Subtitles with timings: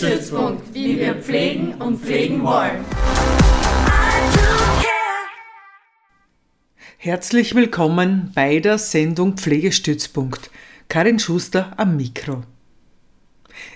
[0.00, 2.82] Pflegestützpunkt, wie wir pflegen und pflegen wollen.
[6.96, 10.50] Herzlich willkommen bei der Sendung Pflegestützpunkt.
[10.88, 12.44] Karin Schuster am Mikro.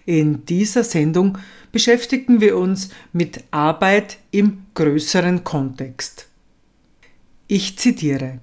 [0.07, 1.37] In dieser Sendung
[1.73, 6.29] beschäftigen wir uns mit Arbeit im größeren Kontext.
[7.48, 8.41] Ich zitiere.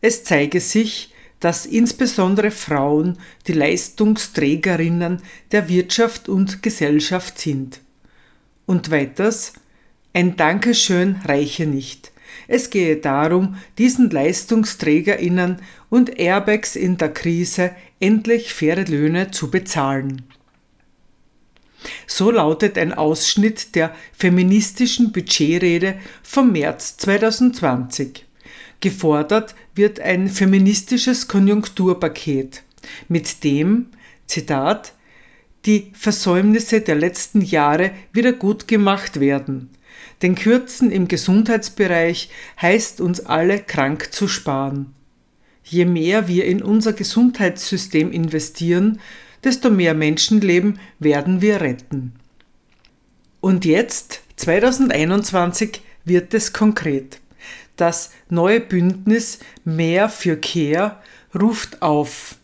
[0.00, 1.09] Es zeige sich,
[1.40, 5.22] dass insbesondere Frauen die Leistungsträgerinnen
[5.52, 7.80] der Wirtschaft und Gesellschaft sind.
[8.66, 9.54] Und weiters,
[10.12, 12.12] ein Dankeschön reiche nicht.
[12.46, 15.56] Es gehe darum, diesen Leistungsträgerinnen
[15.88, 20.22] und Airbags in der Krise endlich faire Löhne zu bezahlen.
[22.06, 28.26] So lautet ein Ausschnitt der feministischen Budgetrede vom März 2020.
[28.80, 32.62] Gefordert wird ein feministisches Konjunkturpaket,
[33.08, 33.86] mit dem,
[34.26, 34.92] Zitat,
[35.64, 39.70] die Versäumnisse der letzten Jahre wieder gut gemacht werden.
[40.20, 42.28] Denn Kürzen im Gesundheitsbereich
[42.60, 44.92] heißt uns alle krank zu sparen.
[45.64, 49.00] Je mehr wir in unser Gesundheitssystem investieren,
[49.42, 52.12] desto mehr Menschenleben werden wir retten.
[53.40, 57.19] Und jetzt, 2021, wird es konkret.
[57.80, 61.00] Das neue Bündnis Mehr für Care
[61.34, 62.34] ruft auf.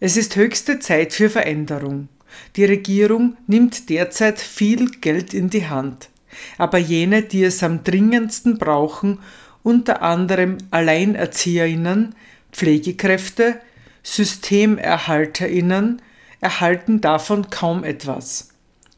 [0.00, 2.10] Es ist höchste Zeit für Veränderung.
[2.56, 6.10] Die Regierung nimmt derzeit viel Geld in die Hand.
[6.58, 9.20] Aber jene, die es am dringendsten brauchen,
[9.62, 12.14] unter anderem Alleinerzieherinnen,
[12.52, 13.62] Pflegekräfte,
[14.02, 16.02] Systemerhalterinnen,
[16.42, 18.51] erhalten davon kaum etwas.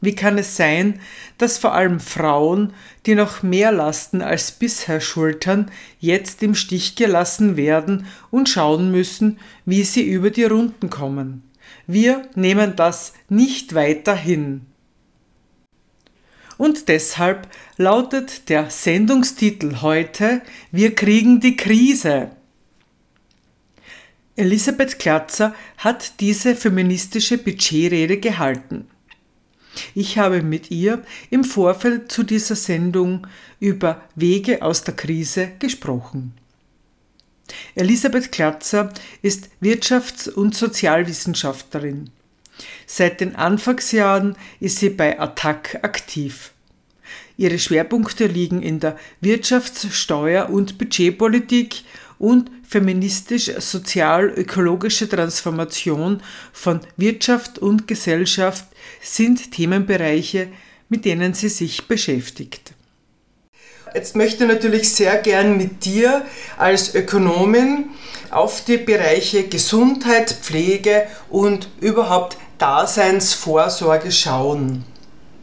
[0.05, 0.99] Wie kann es sein,
[1.39, 2.73] dass vor allem Frauen,
[3.05, 9.39] die noch mehr Lasten als bisher schultern, jetzt im Stich gelassen werden und schauen müssen,
[9.65, 11.43] wie sie über die Runden kommen?
[11.87, 14.61] Wir nehmen das nicht weiter hin.
[16.57, 20.41] Und deshalb lautet der Sendungstitel heute
[20.71, 22.29] Wir kriegen die Krise.
[24.37, 28.87] Elisabeth Klatzer hat diese feministische Budgetrede gehalten.
[29.93, 33.27] Ich habe mit ihr im Vorfeld zu dieser Sendung
[33.59, 36.33] über Wege aus der Krise gesprochen.
[37.75, 42.09] Elisabeth Klatzer ist Wirtschafts- und Sozialwissenschaftlerin.
[42.85, 46.51] Seit den Anfangsjahren ist sie bei ATTAC aktiv.
[47.37, 51.83] Ihre Schwerpunkte liegen in der Wirtschafts-, Steuer- und Budgetpolitik
[52.17, 56.21] und feministisch-sozial-ökologische Transformation
[56.53, 58.65] von Wirtschaft und Gesellschaft
[59.01, 60.47] sind Themenbereiche,
[60.89, 62.73] mit denen sie sich beschäftigt.
[63.93, 66.25] Jetzt möchte ich natürlich sehr gern mit dir
[66.57, 67.91] als Ökonomin
[68.29, 74.83] auf die Bereiche Gesundheit, Pflege und überhaupt Daseinsvorsorge schauen.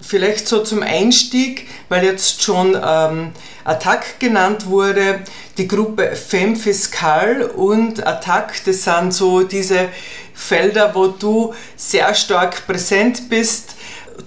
[0.02, 3.30] Vielleicht so zum Einstieg, weil jetzt schon ähm,
[3.64, 5.20] Attac genannt wurde,
[5.56, 9.88] die Gruppe Femme Fiscal und Attac, das sind so diese
[10.34, 13.76] Felder, wo du sehr stark präsent bist.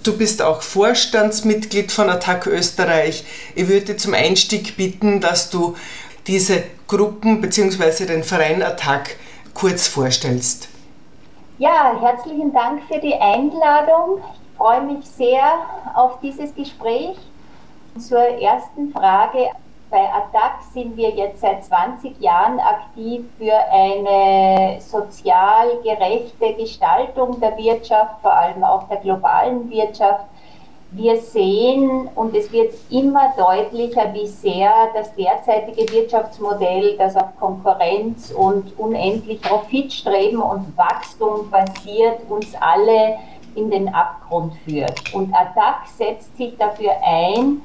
[0.02, 3.24] Du bist auch Vorstandsmitglied von Attac Österreich.
[3.54, 5.76] Ich würde zum Einstieg bitten, dass du
[6.26, 8.06] diese Gruppen bzw.
[8.06, 9.16] den Verein Attac
[9.52, 10.68] kurz vorstellst.
[11.58, 14.20] Ja, herzlichen Dank für die Einladung.
[14.56, 15.44] Ich freue mich sehr
[15.94, 17.18] auf dieses Gespräch.
[17.98, 19.50] Zur ersten Frage.
[19.90, 27.54] Bei ATTAC sind wir jetzt seit 20 Jahren aktiv für eine sozial gerechte Gestaltung der
[27.58, 30.24] Wirtschaft, vor allem auch der globalen Wirtschaft.
[30.90, 38.30] Wir sehen, und es wird immer deutlicher, wie sehr das derzeitige Wirtschaftsmodell, das auf Konkurrenz
[38.30, 43.18] und unendlich Profitstreben und Wachstum basiert, uns alle
[43.56, 45.14] in den Abgrund führt.
[45.14, 47.62] Und ATTAC setzt sich dafür ein,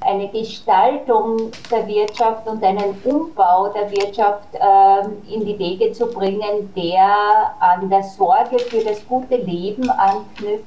[0.00, 6.72] eine Gestaltung der Wirtschaft und einen Umbau der Wirtschaft ähm, in die Wege zu bringen,
[6.76, 10.64] der an der Sorge für das gute Leben anknüpft.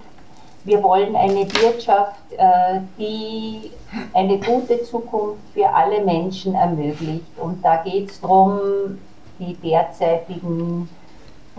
[0.65, 3.71] Wir wollen eine Wirtschaft, äh, die
[4.13, 7.39] eine gute Zukunft für alle Menschen ermöglicht.
[7.39, 8.99] Und da geht es darum,
[9.39, 10.89] die derzeitigen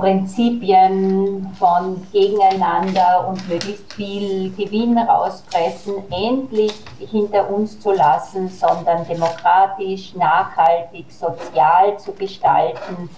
[0.00, 10.14] Prinzipien von Gegeneinander und möglichst viel Gewinn rauspressen, endlich hinter uns zu lassen, sondern demokratisch,
[10.14, 13.10] nachhaltig, sozial zu gestalten,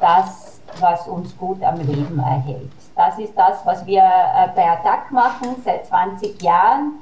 [0.00, 2.72] das, was uns gut am Leben erhält.
[2.96, 6.94] Das ist das, was wir äh, bei ATTAC machen seit 20 Jahren.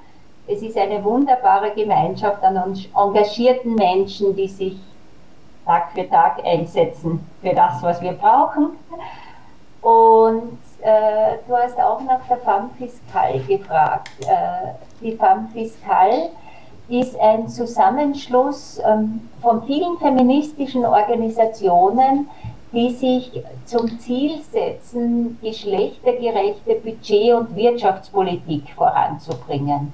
[0.46, 4.76] Es ist eine wunderbare Gemeinschaft an engagierten Menschen, die sich
[5.64, 8.70] Tag für Tag einsetzen für das, was wir brauchen.
[9.82, 14.10] Und äh, du hast auch nach der Femme Fiscal gefragt.
[14.20, 16.30] Äh, die Femme Fiscal
[16.88, 22.28] ist ein Zusammenschluss ähm, von vielen feministischen Organisationen,
[22.72, 29.92] die sich zum Ziel setzen, geschlechtergerechte Budget- und Wirtschaftspolitik voranzubringen.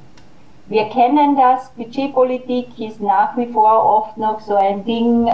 [0.67, 5.32] Wir kennen das, Budgetpolitik ist nach wie vor oft noch so ein Ding, äh,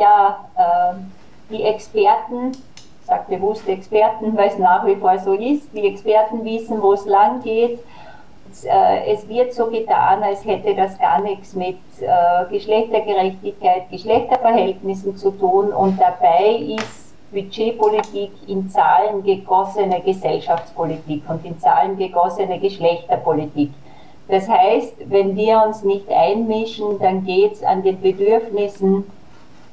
[0.00, 0.94] ja, äh,
[1.50, 2.52] die Experten,
[3.04, 7.04] sage bewusst Experten, weil es nach wie vor so ist, die Experten wissen, wo es
[7.06, 7.80] lang geht.
[8.64, 15.30] Äh, es wird so getan, als hätte das gar nichts mit äh, Geschlechtergerechtigkeit, Geschlechterverhältnissen zu
[15.30, 17.02] tun und dabei ist
[17.32, 23.70] Budgetpolitik in Zahlen gegossene Gesellschaftspolitik und in Zahlen gegossene Geschlechterpolitik.
[24.28, 29.04] Das heißt, wenn wir uns nicht einmischen, dann geht es an den Bedürfnissen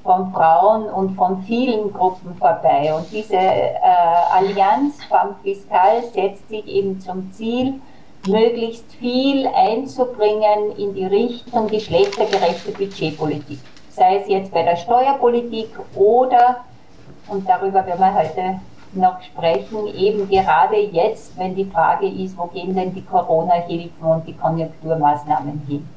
[0.03, 2.93] von Frauen und von vielen Gruppen vorbei.
[2.95, 3.79] Und diese äh,
[4.33, 7.81] Allianz Femme Fiscal setzt sich eben zum Ziel,
[8.27, 13.59] möglichst viel einzubringen in die Richtung geschlechtergerechte Budgetpolitik.
[13.91, 16.57] Sei es jetzt bei der Steuerpolitik oder,
[17.27, 18.59] und darüber werden wir heute
[18.93, 24.27] noch sprechen, eben gerade jetzt, wenn die Frage ist, wo gehen denn die Corona-Hilfen und
[24.27, 25.87] die Konjunkturmaßnahmen hin?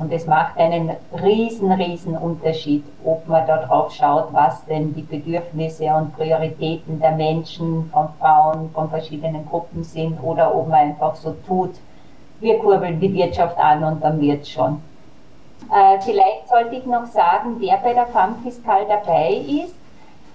[0.00, 0.92] Und es macht einen
[1.22, 7.12] riesen, riesen Unterschied, ob man da drauf schaut, was denn die Bedürfnisse und Prioritäten der
[7.12, 11.74] Menschen, von Frauen, von verschiedenen Gruppen sind oder ob man einfach so tut,
[12.40, 14.80] wir kurbeln die Wirtschaft an und dann wird es schon.
[15.72, 19.74] Äh, vielleicht sollte ich noch sagen, wer bei der FAM Fiskal dabei ist.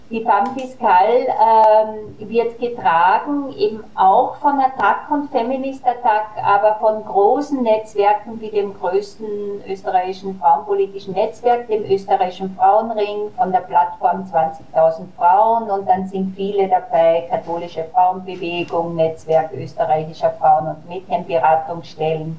[0.09, 7.05] Die Femme Fiscal ähm, wird getragen eben auch von Attac und Feminist Attac, aber von
[7.05, 15.05] großen Netzwerken wie dem größten österreichischen frauenpolitischen Netzwerk, dem österreichischen Frauenring, von der Plattform 20.000
[15.17, 22.37] Frauen und dann sind viele dabei, katholische Frauenbewegung, Netzwerk österreichischer Frauen- und Mädchenberatungsstellen,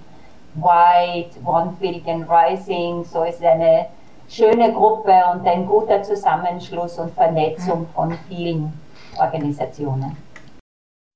[0.54, 3.86] White, One Billion Rising, so ist eine
[4.28, 8.72] schöne Gruppe und ein guter Zusammenschluss und Vernetzung von vielen
[9.18, 10.16] Organisationen.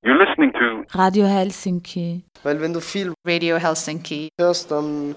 [0.05, 2.23] You're listening to Radio Helsinki.
[2.43, 4.29] Weil wenn du viel Radio Helsinki.
[4.39, 5.15] hörst, dann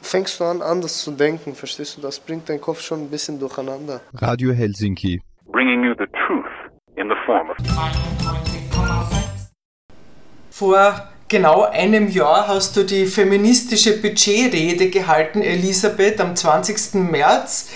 [0.00, 2.00] fängst du an, anders zu denken, verstehst du?
[2.02, 4.00] Das bringt deinen Kopf schon ein bisschen durcheinander.
[4.14, 5.20] Radio Helsinki.
[5.52, 6.52] bringing you the truth
[6.96, 7.56] in the form of
[10.50, 16.94] Vor genau einem Jahr hast du die feministische Budgetrede gehalten, Elisabeth, am 20.
[16.94, 17.68] März.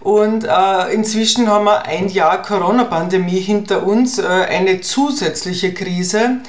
[0.00, 6.40] Und äh, inzwischen haben wir ein Jahr Corona-Pandemie hinter uns, äh, eine zusätzliche Krise.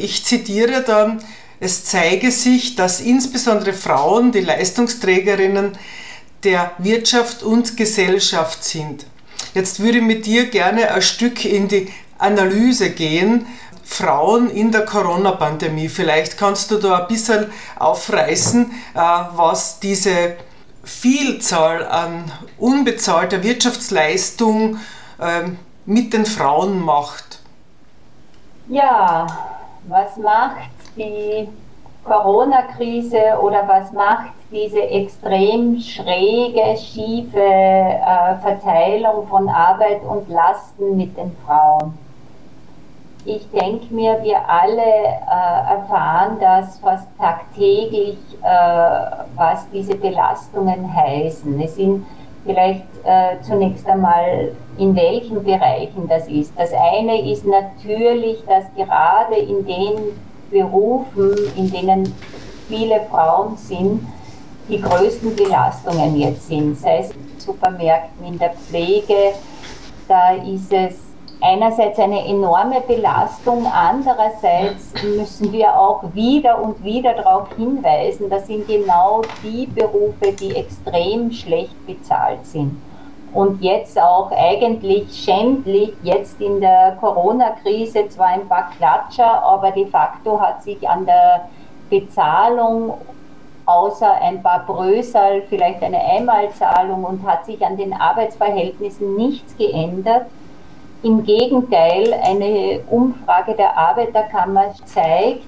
[0.00, 1.16] Ich zitiere da,
[1.60, 5.72] es zeige sich, dass insbesondere Frauen die Leistungsträgerinnen
[6.44, 9.06] der Wirtschaft und Gesellschaft sind.
[9.54, 11.88] Jetzt würde ich mit dir gerne ein Stück in die
[12.18, 13.46] Analyse gehen.
[13.84, 15.88] Frauen in der Corona-Pandemie.
[15.88, 18.98] Vielleicht kannst du da ein bisschen aufreißen, äh,
[19.34, 20.36] was diese
[20.84, 24.78] Vielzahl an unbezahlter Wirtschaftsleistung
[25.20, 27.40] ähm, mit den Frauen macht.
[28.68, 29.26] Ja,
[29.88, 31.48] was macht die
[32.04, 41.16] Corona-Krise oder was macht diese extrem schräge, schiefe äh, Verteilung von Arbeit und Lasten mit
[41.16, 41.98] den Frauen?
[43.24, 48.46] Ich denke mir, wir alle äh, erfahren das fast tagtäglich, äh,
[49.36, 51.60] was diese Belastungen heißen.
[51.60, 52.04] Es sind
[52.44, 56.52] vielleicht äh, zunächst einmal, in welchen Bereichen das ist.
[56.58, 62.12] Das eine ist natürlich, dass gerade in den Berufen, in denen
[62.66, 64.04] viele Frauen sind,
[64.68, 69.34] die größten Belastungen jetzt sind, sei es in Supermärkten, in der Pflege,
[70.08, 71.11] da ist es
[71.42, 78.66] einerseits eine enorme Belastung, andererseits müssen wir auch wieder und wieder darauf hinweisen, das sind
[78.66, 82.80] genau die Berufe, die extrem schlecht bezahlt sind.
[83.34, 89.86] Und jetzt auch eigentlich schändlich, jetzt in der Corona-Krise zwar ein paar Klatscher, aber de
[89.86, 91.48] facto hat sich an der
[91.88, 92.94] Bezahlung
[93.64, 100.26] außer ein paar Brösel vielleicht eine Einmalzahlung und hat sich an den Arbeitsverhältnissen nichts geändert.
[101.02, 105.44] Im Gegenteil, eine Umfrage der Arbeiterkammer zeigt,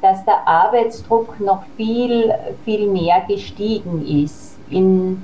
[0.00, 2.32] dass der Arbeitsdruck noch viel,
[2.64, 4.58] viel mehr gestiegen ist.
[4.70, 5.22] In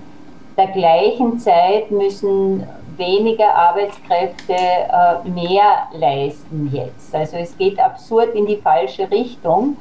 [0.57, 7.15] der gleichen Zeit müssen weniger Arbeitskräfte äh, mehr leisten jetzt.
[7.15, 9.77] Also es geht absurd in die falsche Richtung.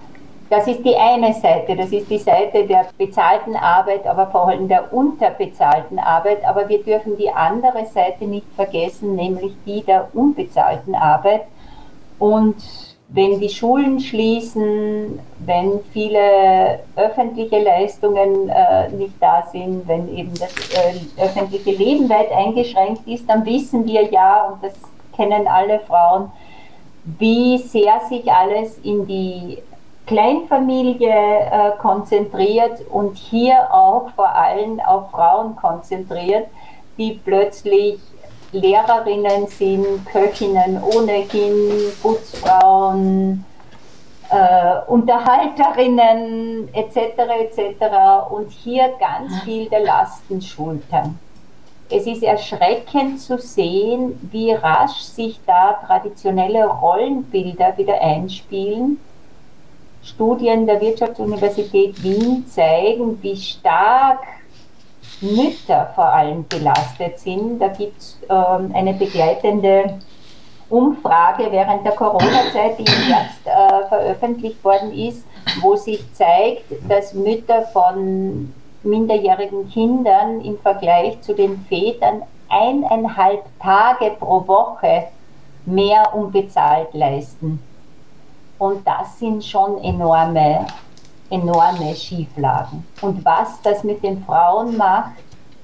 [0.49, 4.67] Das ist die eine Seite, das ist die Seite der bezahlten Arbeit, aber vor allem
[4.67, 6.43] der unterbezahlten Arbeit.
[6.43, 11.43] Aber wir dürfen die andere Seite nicht vergessen, nämlich die der unbezahlten Arbeit.
[12.17, 12.55] Und
[13.09, 20.51] wenn die Schulen schließen, wenn viele öffentliche Leistungen äh, nicht da sind, wenn eben das
[20.73, 24.73] äh, öffentliche Leben weit eingeschränkt ist, dann wissen wir ja, und das
[25.15, 26.31] kennen alle Frauen,
[27.17, 29.57] wie sehr sich alles in die
[30.09, 36.47] Kleinfamilie äh, konzentriert und hier auch vor allem auf Frauen konzentriert,
[36.97, 37.99] die plötzlich
[38.51, 41.53] Lehrerinnen sind, Köchinnen ohnehin,
[42.01, 43.45] Putzfrauen,
[44.31, 46.97] äh, Unterhalterinnen etc.
[47.41, 48.31] etc.
[48.31, 51.19] und hier ganz viel der Lasten schultern.
[51.91, 58.97] Es ist erschreckend zu sehen, wie rasch sich da traditionelle Rollenbilder wieder einspielen
[60.03, 64.19] Studien der Wirtschaftsuniversität Wien zeigen, wie stark
[65.21, 67.59] Mütter vor allem belastet sind.
[67.59, 69.99] Da gibt es ähm, eine begleitende
[70.69, 75.25] Umfrage während der Corona-Zeit, die im Herbst äh, veröffentlicht worden ist,
[75.61, 78.53] wo sich zeigt, dass Mütter von
[78.83, 85.07] minderjährigen Kindern im Vergleich zu den Vätern eineinhalb Tage pro Woche
[85.65, 87.61] mehr unbezahlt leisten.
[88.59, 90.67] Und das sind schon enorme,
[91.29, 92.85] enorme Schieflagen.
[93.01, 95.13] Und was das mit den Frauen macht,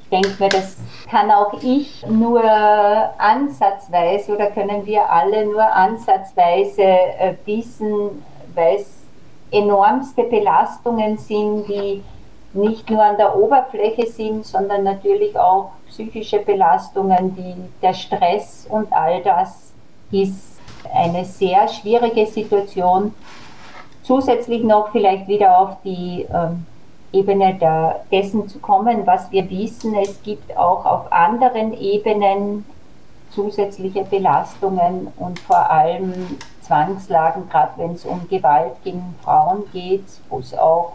[0.03, 0.77] ich denke mir, das
[1.09, 8.23] kann auch ich nur ansatzweise oder können wir alle nur ansatzweise äh, wissen,
[8.53, 9.03] weil es
[9.51, 12.03] enormste Belastungen sind, die
[12.53, 18.91] nicht nur an der Oberfläche sind, sondern natürlich auch psychische Belastungen, die der Stress und
[18.93, 19.73] all das
[20.11, 20.54] ist
[20.93, 23.13] eine sehr schwierige Situation.
[24.03, 26.65] Zusätzlich noch vielleicht wieder auf die ähm,
[27.11, 29.95] Ebene der, dessen zu kommen, was wir wissen.
[29.95, 32.65] Es gibt auch auf anderen Ebenen
[33.31, 40.39] zusätzliche Belastungen und vor allem Zwangslagen, gerade wenn es um Gewalt gegen Frauen geht, wo
[40.39, 40.93] es auch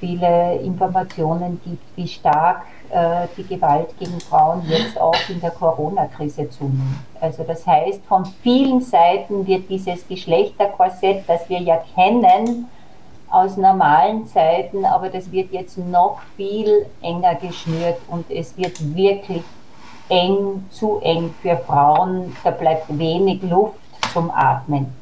[0.00, 2.62] viele Informationen gibt, wie stark
[3.36, 6.98] die Gewalt gegen Frauen jetzt auch in der Corona-Krise zunimmt.
[7.20, 12.68] Also das heißt, von vielen Seiten wird dieses Geschlechterkorsett, das wir ja kennen
[13.30, 19.42] aus normalen Zeiten, aber das wird jetzt noch viel enger geschnürt und es wird wirklich
[20.08, 22.36] eng, zu eng für Frauen.
[22.44, 23.74] Da bleibt wenig Luft
[24.12, 24.95] zum Atmen.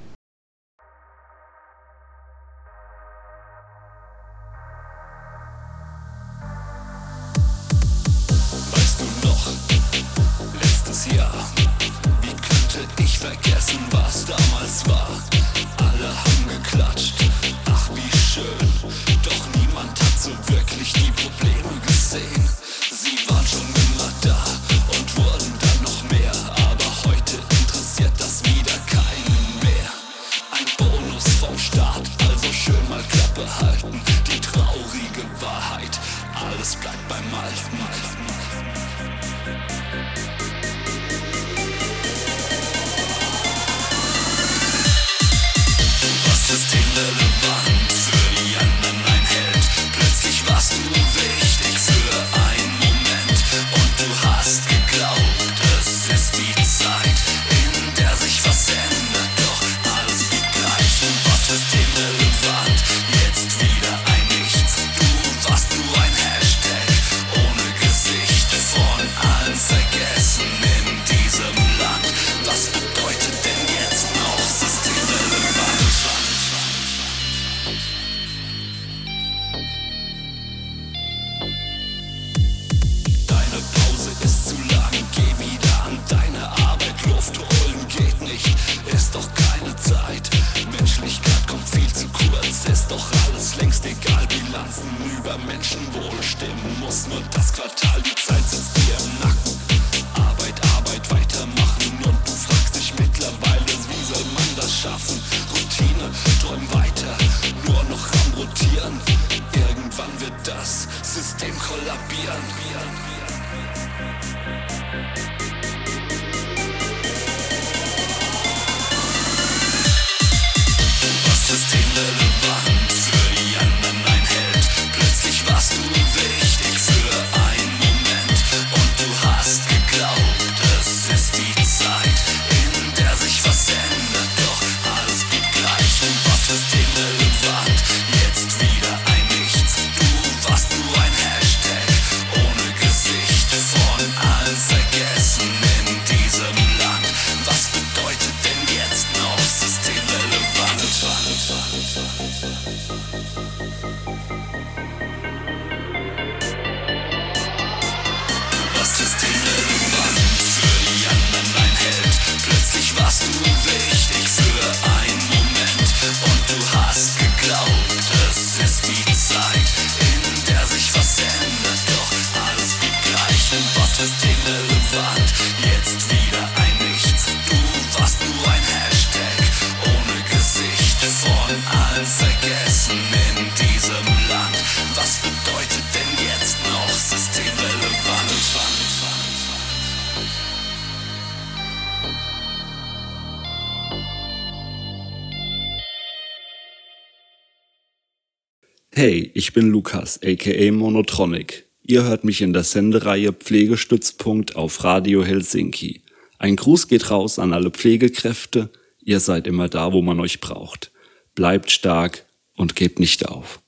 [199.85, 201.67] Lukas, aka Monotronic.
[201.83, 206.03] Ihr hört mich in der Sendereihe Pflegestützpunkt auf Radio Helsinki.
[206.39, 208.71] Ein Gruß geht raus an alle Pflegekräfte.
[209.03, 210.91] Ihr seid immer da, wo man euch braucht.
[211.35, 212.25] Bleibt stark
[212.57, 213.61] und gebt nicht auf.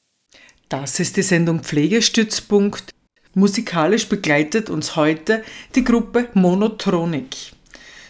[0.71, 2.95] Das ist die Sendung Pflegestützpunkt.
[3.35, 5.45] Musikalisch begleitet uns heute
[5.75, 7.53] die Gruppe Monotronic.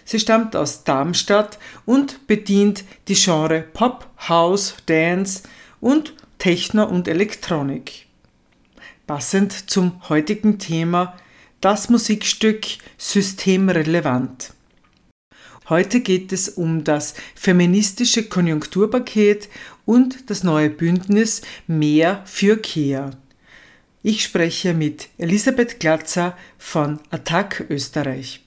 [0.04, 5.42] Sie stammt aus Darmstadt und bedient die Genre Pop, House, Dance
[5.80, 8.06] und Techno und Elektronik.
[9.06, 11.16] Passend zum heutigen Thema
[11.60, 12.66] das Musikstück
[12.98, 14.52] Systemrelevant.
[15.68, 19.48] Heute geht es um das feministische Konjunkturpaket
[19.84, 23.10] und das neue Bündnis Mehr für Kea.
[24.02, 28.45] Ich spreche mit Elisabeth Glatzer von Attac Österreich.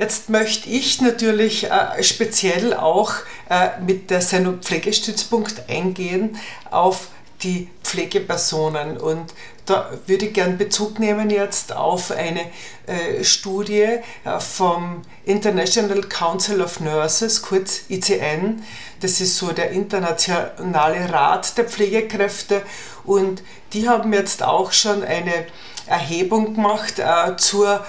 [0.00, 3.12] Jetzt möchte ich natürlich äh, speziell auch
[3.50, 6.38] äh, mit der Sendung Pflegestützpunkt eingehen
[6.70, 7.08] auf
[7.42, 8.96] die Pflegepersonen.
[8.96, 9.34] Und
[9.66, 12.40] da würde ich gern Bezug nehmen jetzt auf eine
[12.86, 18.62] äh, Studie äh, vom International Council of Nurses, kurz ICN.
[19.00, 22.62] Das ist so der internationale Rat der Pflegekräfte.
[23.04, 23.42] Und
[23.74, 25.44] die haben jetzt auch schon eine
[25.86, 27.84] Erhebung gemacht äh, zur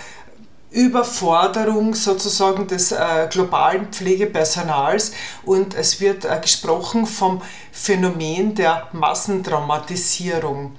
[0.71, 5.12] Überforderung sozusagen des äh, globalen Pflegepersonals
[5.43, 7.41] und es wird äh, gesprochen vom
[7.73, 10.73] Phänomen der Massentraumatisierung.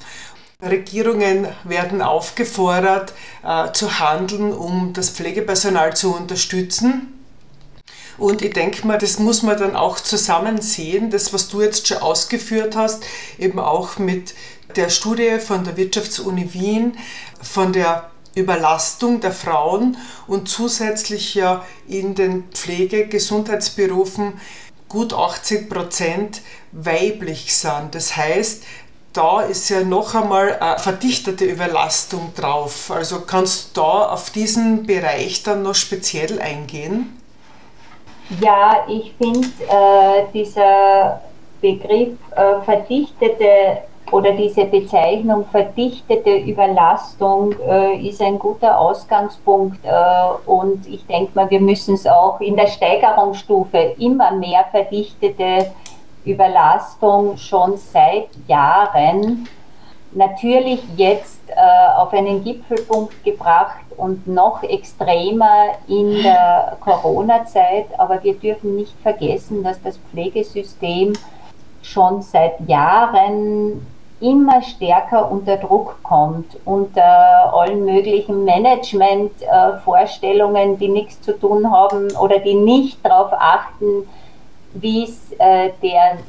[0.63, 3.13] Regierungen werden aufgefordert
[3.45, 7.19] äh, zu handeln, um das Pflegepersonal zu unterstützen.
[8.17, 11.89] Und ich denke mal, das muss man dann auch zusammen sehen, das, was du jetzt
[11.89, 13.05] schon ausgeführt hast,
[13.39, 14.35] eben auch mit
[14.77, 16.97] der Studie von der Wirtschaftsuni Wien,
[17.43, 24.41] von der Überlastung der Frauen und zusätzlich ja in den Pflege-Gesundheitsberufen
[24.89, 26.43] gut 80 Prozent
[26.73, 27.95] weiblich sind.
[27.95, 28.63] Das heißt,
[29.13, 32.91] da ist ja noch einmal eine verdichtete Überlastung drauf.
[32.91, 37.19] Also kannst du da auf diesen Bereich dann noch speziell eingehen?
[38.41, 41.21] Ja, ich finde äh, dieser
[41.61, 50.87] Begriff äh, verdichtete oder diese Bezeichnung verdichtete Überlastung äh, ist ein guter Ausgangspunkt äh, und
[50.87, 55.73] ich denke mal, wir müssen es auch in der Steigerungsstufe immer mehr verdichtete
[56.25, 59.49] Überlastung schon seit Jahren
[60.13, 68.35] natürlich jetzt äh, auf einen Gipfelpunkt gebracht und noch extremer in der Corona-Zeit, aber wir
[68.35, 71.15] dürfen nicht vergessen, dass das Pflegesystem
[71.83, 73.87] schon seit Jahren
[74.23, 82.39] immer stärker unter Druck kommt, unter allen möglichen Management-Vorstellungen, die nichts zu tun haben oder
[82.39, 84.09] die nicht darauf achten,
[84.75, 85.71] wie es äh,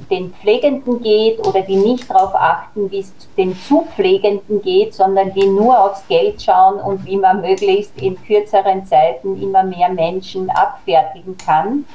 [0.10, 5.48] den Pflegenden geht oder die nicht darauf achten, wie es den Zupflegenden geht, sondern die
[5.48, 11.38] nur aufs Geld schauen und wie man möglichst in kürzeren Zeiten immer mehr Menschen abfertigen
[11.38, 11.86] kann.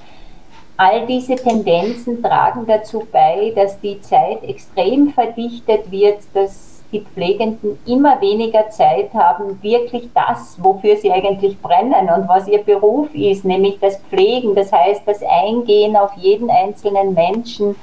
[0.81, 7.81] All diese Tendenzen tragen dazu bei, dass die Zeit extrem verdichtet wird, dass die Pflegenden
[7.85, 13.45] immer weniger Zeit haben, wirklich das, wofür sie eigentlich brennen und was ihr Beruf ist,
[13.45, 17.75] nämlich das Pflegen, das heißt das Eingehen auf jeden einzelnen Menschen,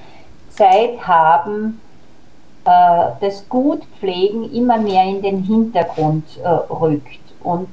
[0.48, 1.82] Zeit haben,
[2.64, 7.20] äh, das Gutpflegen immer mehr in den Hintergrund äh, rückt.
[7.44, 7.68] Und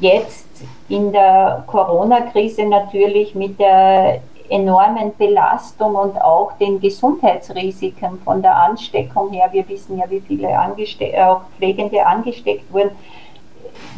[0.00, 0.46] jetzt
[0.88, 9.30] in der Corona-Krise natürlich mit der enormen Belastung und auch den Gesundheitsrisiken von der Ansteckung
[9.30, 12.90] her, wir wissen ja, wie viele Angeste auch Pflegende angesteckt wurden,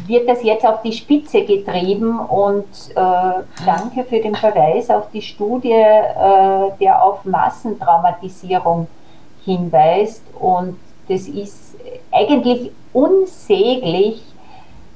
[0.07, 2.19] wird das jetzt auf die Spitze getrieben?
[2.19, 8.87] Und äh, danke für den Verweis auf die Studie, äh, der auf Massentraumatisierung
[9.45, 10.23] hinweist.
[10.39, 11.75] Und das ist
[12.11, 14.23] eigentlich unsäglich,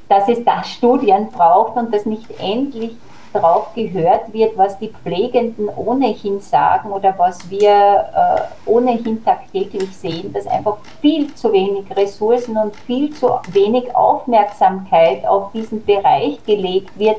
[0.09, 2.95] dass es da Studien braucht und dass nicht endlich
[3.35, 10.31] darauf gehört wird, was die Pflegenden ohnehin sagen oder was wir äh, ohnehin tagtäglich sehen,
[10.33, 16.97] dass einfach viel zu wenig Ressourcen und viel zu wenig Aufmerksamkeit auf diesen Bereich gelegt
[16.97, 17.17] wird,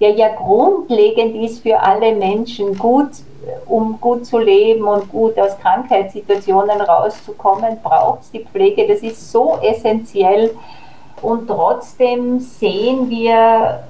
[0.00, 3.10] der ja grundlegend ist für alle Menschen, gut,
[3.66, 8.86] um gut zu leben und gut aus Krankheitssituationen rauszukommen, braucht es die Pflege.
[8.88, 10.50] Das ist so essentiell.
[11.22, 13.84] Und trotzdem sehen wir,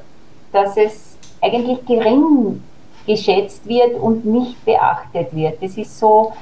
[0.52, 1.09] dass es
[1.40, 2.62] eigentlich gering
[3.06, 5.62] geschätzt wird und nicht beachtet wird.
[5.62, 6.32] Das ist so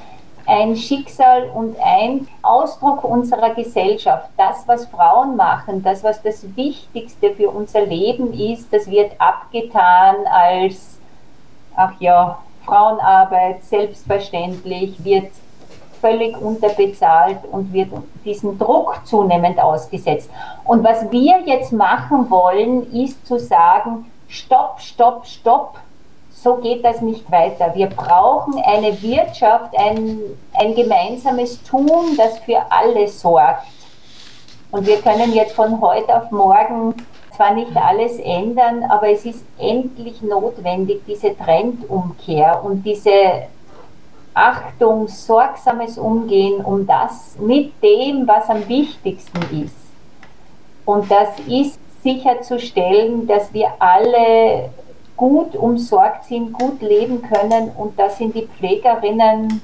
[0.45, 4.29] ein Schicksal und ein Ausdruck unserer Gesellschaft.
[4.35, 10.15] Das, was Frauen machen, das, was das Wichtigste für unser Leben ist, das wird abgetan
[10.25, 10.99] als,
[11.75, 15.31] ach ja, Frauenarbeit, selbstverständlich, wird
[16.01, 17.89] völlig unterbezahlt und wird
[18.25, 20.29] diesem Druck zunehmend ausgesetzt.
[20.63, 25.79] Und was wir jetzt machen wollen, ist zu sagen, stopp, stopp, stopp,
[26.31, 27.75] so geht das nicht weiter.
[27.75, 30.19] Wir brauchen eine Wirtschaft, ein,
[30.53, 33.65] ein gemeinsames Tun, das für alle sorgt.
[34.71, 36.93] Und wir können jetzt von heute auf morgen
[37.35, 43.47] zwar nicht alles ändern, aber es ist endlich notwendig, diese Trendumkehr und diese
[44.33, 49.75] Achtung, sorgsames Umgehen um das mit dem, was am wichtigsten ist.
[50.85, 54.69] Und das ist sicherzustellen, dass wir alle
[55.17, 59.61] gut umsorgt sind, gut leben können und da sind die Pflegerinnen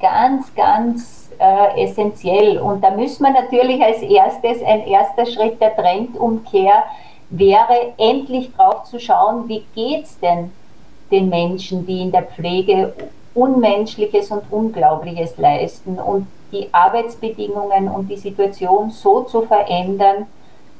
[0.00, 2.58] ganz, ganz äh, essentiell.
[2.58, 6.84] Und da müssen wir natürlich als erstes, ein erster Schritt der Trendumkehr
[7.30, 10.52] wäre, endlich drauf zu schauen, wie geht es denn
[11.10, 12.94] den Menschen, die in der Pflege
[13.34, 20.26] Unmenschliches und Unglaubliches leisten und die Arbeitsbedingungen und die Situation so zu verändern,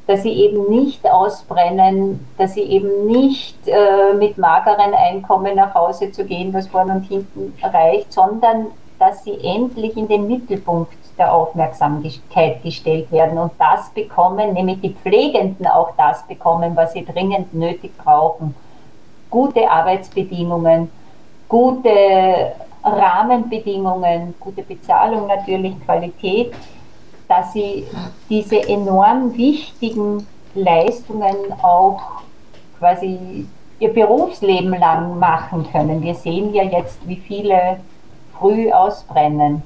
[0.07, 6.11] dass sie eben nicht ausbrennen, dass sie eben nicht äh, mit mageren Einkommen nach Hause
[6.11, 8.67] zu gehen, was vorne und hinten reicht, sondern
[8.99, 14.95] dass sie endlich in den Mittelpunkt der Aufmerksamkeit gestellt werden und das bekommen, nämlich die
[14.95, 18.55] Pflegenden auch das bekommen, was sie dringend nötig brauchen.
[19.31, 20.91] Gute Arbeitsbedingungen,
[21.49, 26.53] gute Rahmenbedingungen, gute Bezahlung natürlich, Qualität,
[27.33, 27.87] dass sie
[28.29, 32.23] diese enorm wichtigen Leistungen auch
[32.79, 33.47] quasi
[33.79, 36.03] ihr Berufsleben lang machen können.
[36.03, 37.81] Wir sehen ja jetzt, wie viele
[38.38, 39.62] früh ausbrennen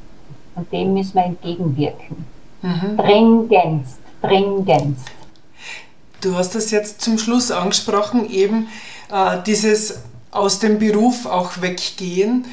[0.54, 2.24] und dem müssen wir entgegenwirken.
[2.62, 2.96] Mhm.
[2.96, 5.08] Dringendst, dringendst.
[6.20, 8.68] Du hast das jetzt zum Schluss angesprochen, eben
[9.12, 12.44] äh, dieses aus dem Beruf auch weggehen.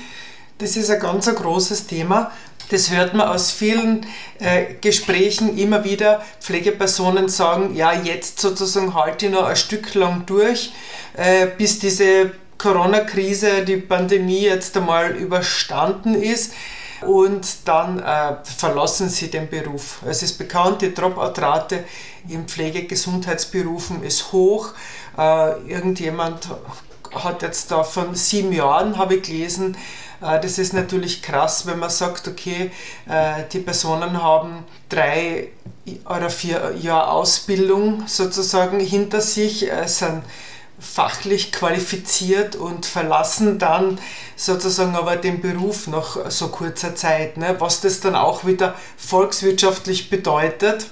[0.58, 2.32] Das ist ein ganz ein großes Thema.
[2.70, 4.06] Das hört man aus vielen
[4.40, 6.24] äh, Gesprächen immer wieder.
[6.40, 10.72] Pflegepersonen sagen, ja, jetzt sozusagen halte ich noch ein Stück lang durch,
[11.16, 16.54] äh, bis diese Corona-Krise, die Pandemie jetzt einmal überstanden ist
[17.06, 20.00] und dann äh, verlassen sie den Beruf.
[20.08, 21.84] Es ist bekannt, die Dropout-Rate
[22.30, 24.70] in Pflegegesundheitsberufen ist hoch.
[25.18, 26.48] Äh, irgendjemand
[27.16, 29.78] hat jetzt da von sieben Jahren, habe ich gelesen,
[30.22, 32.72] äh, das ist natürlich krass, wenn man sagt, okay,
[33.08, 35.50] äh, die Personen haben drei
[36.06, 40.24] oder vier Jahre Ausbildung sozusagen hinter sich, äh, sind
[40.80, 44.00] fachlich qualifiziert und verlassen dann
[44.36, 47.38] sozusagen aber den Beruf nach so kurzer Zeit.
[47.38, 47.56] Ne?
[47.60, 50.88] Was das dann auch wieder volkswirtschaftlich bedeutet,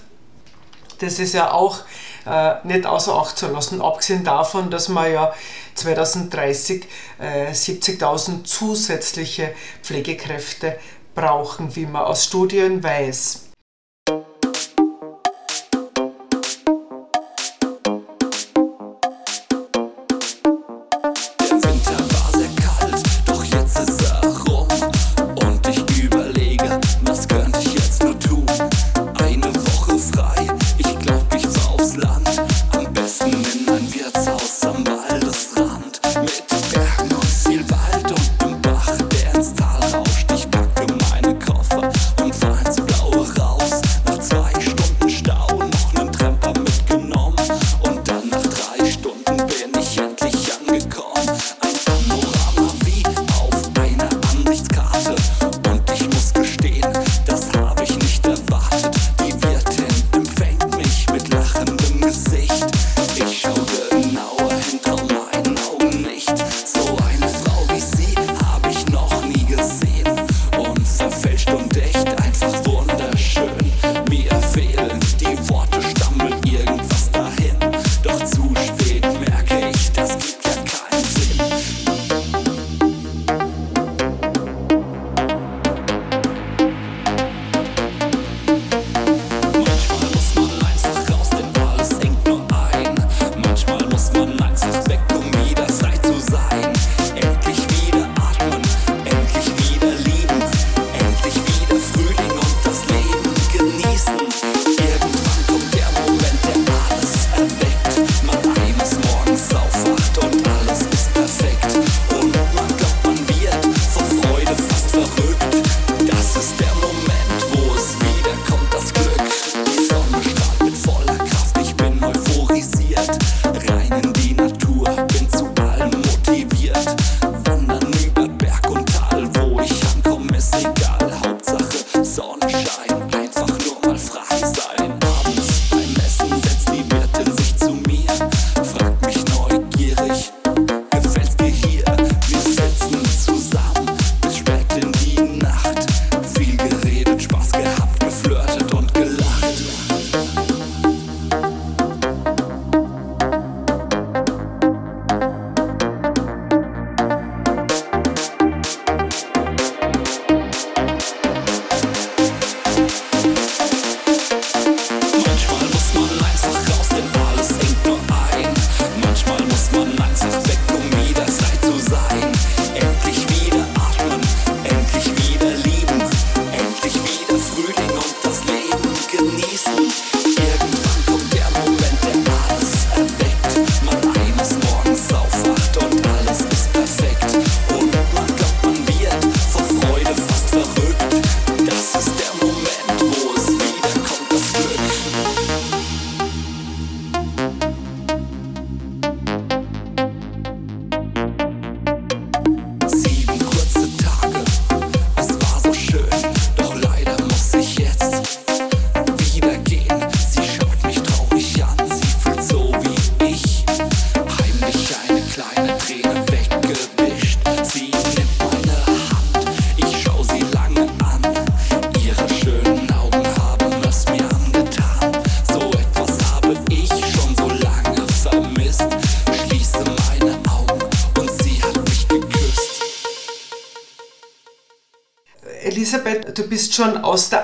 [1.00, 1.80] das ist ja auch
[2.26, 5.34] äh, nicht außer Acht zu lassen, abgesehen davon, dass man ja
[5.76, 6.86] 2030
[7.20, 9.54] äh, 70.000 zusätzliche
[9.84, 10.78] Pflegekräfte
[11.16, 13.51] brauchen, wie man aus Studien weiß.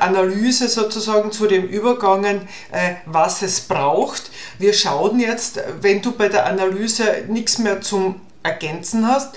[0.08, 4.32] Analyse sozusagen zu dem übergangen, äh, was es braucht.
[4.60, 9.36] Wir schauen jetzt, wenn du bei der Analyse nichts mehr zum Ergänzen hast,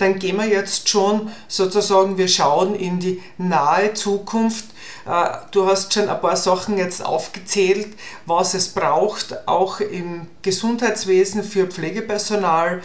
[0.00, 4.66] dann gehen wir jetzt schon sozusagen, wir schauen in die nahe Zukunft.
[5.06, 7.88] Äh, du hast schon ein paar Sachen jetzt aufgezählt,
[8.26, 12.82] was es braucht, auch im Gesundheitswesen für Pflegepersonal.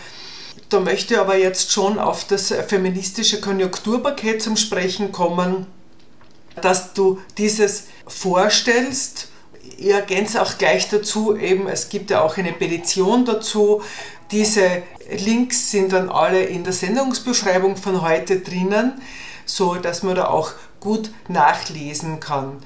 [0.70, 5.68] Da möchte ich aber jetzt schon auf das feministische Konjunkturpaket zum Sprechen kommen,
[6.62, 9.30] dass du dieses vorstellst.
[9.78, 13.82] Ich ergänze auch gleich dazu, eben es gibt ja auch eine Petition dazu.
[14.32, 18.94] Diese Links sind dann alle in der Sendungsbeschreibung von heute drinnen,
[19.46, 22.64] so dass man da auch gut nachlesen kann.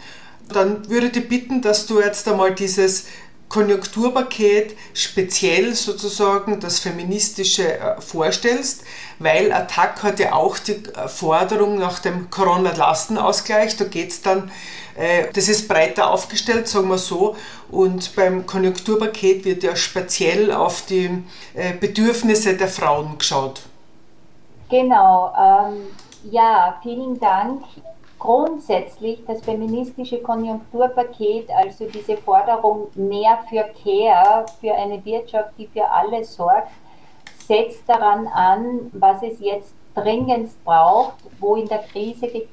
[0.49, 3.05] Dann würde ich bitten, dass du jetzt einmal dieses
[3.49, 8.83] Konjunkturpaket speziell sozusagen das Feministische äh, vorstellst,
[9.17, 14.51] weil Attac hat ja auch die äh, Forderung nach dem Corona-Lastenausgleich, da geht es dann,
[14.95, 17.35] äh, das ist breiter aufgestellt, sagen wir so,
[17.71, 21.23] und beim Konjunkturpaket wird ja speziell auf die
[21.79, 23.61] Bedürfnisse der Frauen geschaut.
[24.69, 25.87] Genau, ähm,
[26.31, 27.63] ja, vielen Dank
[28.19, 35.89] grundsätzlich das feministische Konjunkturpaket, also diese Forderung mehr für Care, für eine Wirtschaft, die für
[35.89, 36.71] alle sorgt,
[37.47, 42.45] setzt daran an, was es jetzt dringendst braucht, wo in der Krise äh,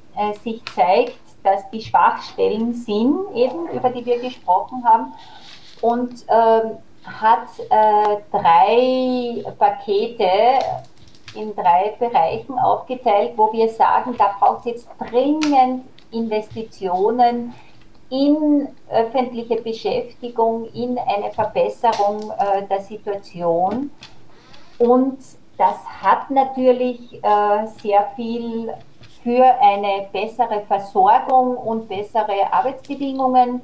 [0.43, 5.13] sich zeigt, dass die Schwachstellen sind, eben über die wir gesprochen haben,
[5.83, 6.61] und äh,
[7.05, 10.31] hat äh, drei Pakete
[11.37, 17.55] in drei Bereichen aufgeteilt, wo wir sagen, da braucht es jetzt dringend Investitionen
[18.11, 23.91] in öffentliche Beschäftigung, in eine Verbesserung äh, der Situation.
[24.79, 25.19] Und
[25.59, 28.73] das hat natürlich äh, sehr viel
[29.23, 33.63] für eine bessere Versorgung und bessere Arbeitsbedingungen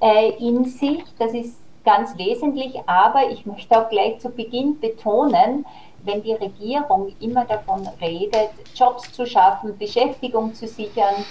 [0.00, 1.02] äh, in sich.
[1.18, 5.66] Das ist ganz wesentlich, aber ich möchte auch gleich zu Beginn betonen,
[6.04, 11.24] wenn die Regierung immer davon redet, Jobs zu schaffen, Beschäftigung zu sichern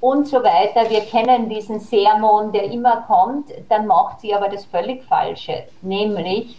[0.00, 4.64] und so weiter, wir kennen diesen Sermon, der immer kommt, dann macht sie aber das
[4.64, 6.56] völlig Falsche, nämlich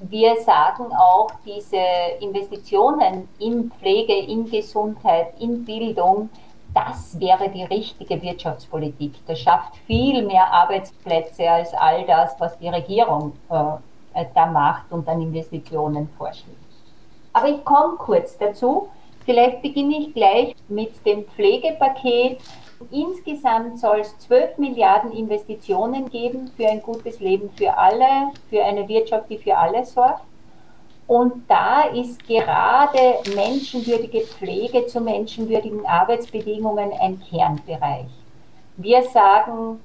[0.00, 1.80] wir sagen auch, diese
[2.20, 6.28] Investitionen in Pflege, in Gesundheit, in Bildung,
[6.74, 9.14] das wäre die richtige Wirtschaftspolitik.
[9.26, 13.54] Das schafft viel mehr Arbeitsplätze als all das, was die Regierung äh,
[14.16, 16.58] äh, da macht und an Investitionen vorschlägt.
[17.32, 18.88] Aber ich komme kurz dazu.
[19.24, 22.40] Vielleicht beginne ich gleich mit dem Pflegepaket.
[22.90, 28.86] Insgesamt soll es 12 Milliarden Investitionen geben für ein gutes Leben für alle, für eine
[28.88, 30.22] Wirtschaft, die für alle sorgt.
[31.06, 38.08] Und da ist gerade menschenwürdige Pflege zu menschenwürdigen Arbeitsbedingungen ein Kernbereich.
[38.76, 39.80] Wir sagen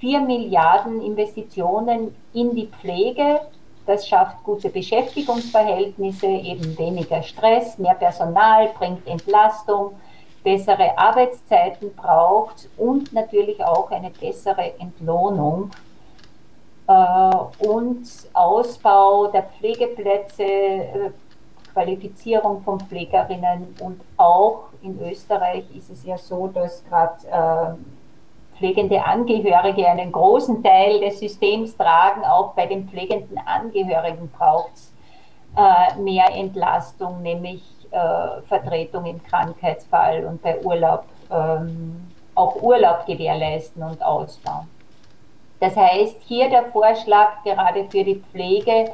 [0.00, 3.40] 4 Milliarden Investitionen in die Pflege,
[3.86, 9.92] das schafft gute Beschäftigungsverhältnisse, eben weniger Stress, mehr Personal, bringt Entlastung,
[10.44, 15.70] bessere Arbeitszeiten braucht und natürlich auch eine bessere Entlohnung.
[16.88, 21.10] Äh, und Ausbau der Pflegeplätze, äh,
[21.72, 27.74] Qualifizierung von Pflegerinnen und auch in Österreich ist es ja so, dass gerade äh,
[28.62, 32.24] pflegende Angehörige einen großen Teil des Systems tragen.
[32.24, 34.92] Auch bei den pflegenden Angehörigen braucht es
[35.56, 43.82] äh, mehr Entlastung, nämlich äh, Vertretung im Krankheitsfall und bei Urlaub ähm, auch Urlaub gewährleisten
[43.82, 44.68] und ausbauen.
[45.58, 48.92] Das heißt, hier der Vorschlag gerade für die Pflege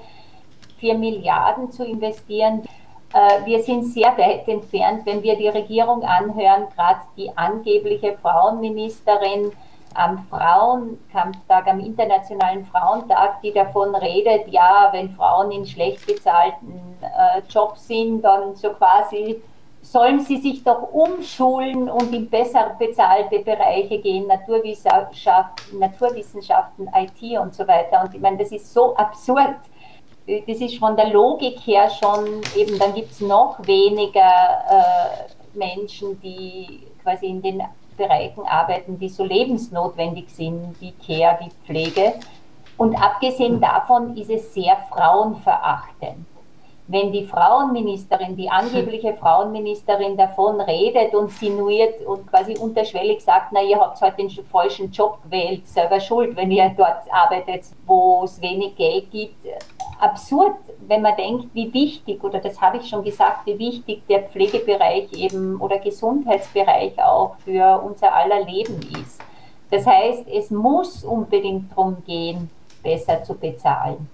[0.78, 2.62] 4 Milliarden zu investieren.
[3.14, 9.52] Äh, wir sind sehr weit entfernt, wenn wir die Regierung anhören, gerade die angebliche Frauenministerin
[9.94, 17.40] am Frauenkampftag, am Internationalen Frauentag, die davon redet, ja, wenn Frauen in schlecht bezahlten äh,
[17.48, 19.42] Jobs sind, dann so quasi
[19.80, 27.54] sollen sie sich doch umschulen und in besser bezahlte Bereiche gehen, Naturwissenschaften, Naturwissenschaften, IT und
[27.54, 28.02] so weiter.
[28.04, 29.56] Und ich meine, das ist so absurd
[30.46, 34.20] das ist von der Logik her schon eben, dann gibt es noch weniger
[34.70, 37.62] äh, Menschen, die quasi in den
[37.96, 42.14] Bereichen arbeiten, die so lebensnotwendig sind, wie Care, wie Pflege.
[42.76, 46.26] Und abgesehen davon ist es sehr frauenverachtend.
[46.86, 53.62] Wenn die Frauenministerin, die angebliche Frauenministerin davon redet und sinuiert und quasi unterschwellig sagt, na,
[53.62, 58.40] ihr habt halt den falschen Job gewählt, selber schuld, wenn ihr dort arbeitet, wo es
[58.40, 59.44] wenig Geld gibt,
[59.98, 60.56] absurd,
[60.86, 65.12] wenn man denkt, wie wichtig, oder das habe ich schon gesagt, wie wichtig der Pflegebereich
[65.12, 69.20] eben oder Gesundheitsbereich auch für unser aller Leben ist.
[69.70, 72.50] Das heißt, es muss unbedingt darum gehen,
[72.82, 74.08] besser zu bezahlen.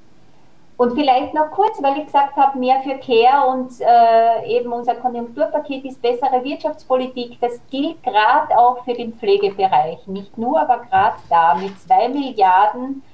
[0.77, 4.97] Und vielleicht noch kurz, weil ich gesagt habe, mehr für Care und äh, eben unser
[4.97, 7.39] Konjunkturpaket ist bessere Wirtschaftspolitik.
[7.41, 10.05] Das gilt gerade auch für den Pflegebereich.
[10.09, 13.05] Nicht nur, aber gerade da mit zwei Milliarden,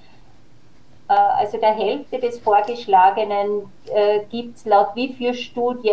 [1.14, 5.90] also der Hälfte des Vorgeschlagenen, äh, gibt es laut WIFIR-Studie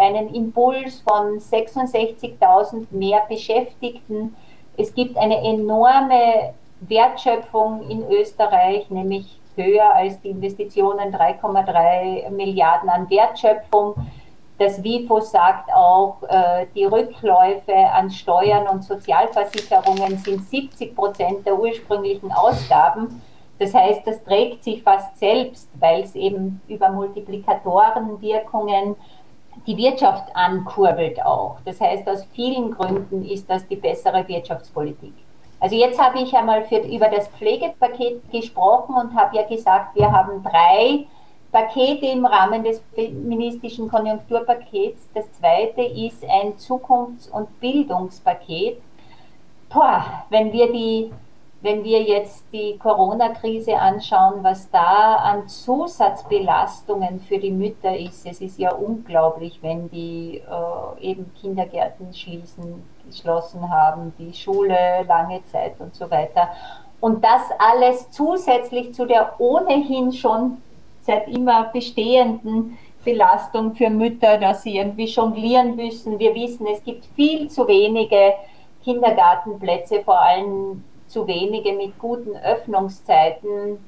[0.00, 4.36] einen Impuls von 66.000 mehr Beschäftigten.
[4.76, 13.10] Es gibt eine enorme Wertschöpfung in Österreich, nämlich höher als die Investitionen 3,3 Milliarden an
[13.10, 13.94] Wertschöpfung.
[14.58, 21.58] Das WIFO sagt auch, äh, die Rückläufe an Steuern und Sozialversicherungen sind 70 Prozent der
[21.58, 23.20] ursprünglichen Ausgaben.
[23.60, 28.96] Das heißt, das trägt sich fast selbst, weil es eben über Multiplikatorenwirkungen
[29.66, 31.58] die Wirtschaft ankurbelt auch.
[31.66, 35.12] Das heißt, aus vielen Gründen ist das die bessere Wirtschaftspolitik.
[35.60, 40.10] Also jetzt habe ich einmal für, über das Pflegepaket gesprochen und habe ja gesagt, wir
[40.10, 41.04] haben drei
[41.52, 45.10] Pakete im Rahmen des feministischen Konjunkturpakets.
[45.12, 48.80] Das zweite ist ein Zukunfts- und Bildungspaket.
[49.68, 51.12] Boah, wenn wir die
[51.62, 58.40] wenn wir jetzt die Corona-Krise anschauen, was da an Zusatzbelastungen für die Mütter ist, es
[58.40, 65.78] ist ja unglaublich, wenn die äh, eben Kindergärten schließen, geschlossen haben, die Schule lange Zeit
[65.80, 66.48] und so weiter.
[67.00, 70.58] Und das alles zusätzlich zu der ohnehin schon
[71.02, 76.18] seit immer bestehenden Belastung für Mütter, dass sie irgendwie jonglieren müssen.
[76.18, 78.34] Wir wissen, es gibt viel zu wenige
[78.84, 83.84] Kindergartenplätze, vor allem zu wenige mit guten Öffnungszeiten.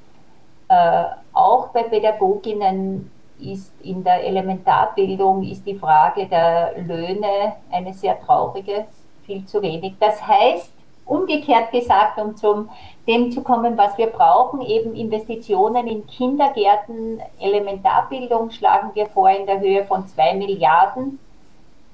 [0.67, 1.03] Äh,
[1.33, 3.09] auch bei Pädagoginnen
[3.39, 8.85] ist in der Elementarbildung ist die Frage der Löhne eine sehr traurige,
[9.25, 9.93] viel zu wenig.
[9.99, 10.71] Das heißt,
[11.05, 12.69] umgekehrt gesagt, um zum
[13.07, 19.45] dem zu kommen, was wir brauchen, eben Investitionen in Kindergärten, Elementarbildung schlagen wir vor in
[19.45, 21.19] der Höhe von zwei Milliarden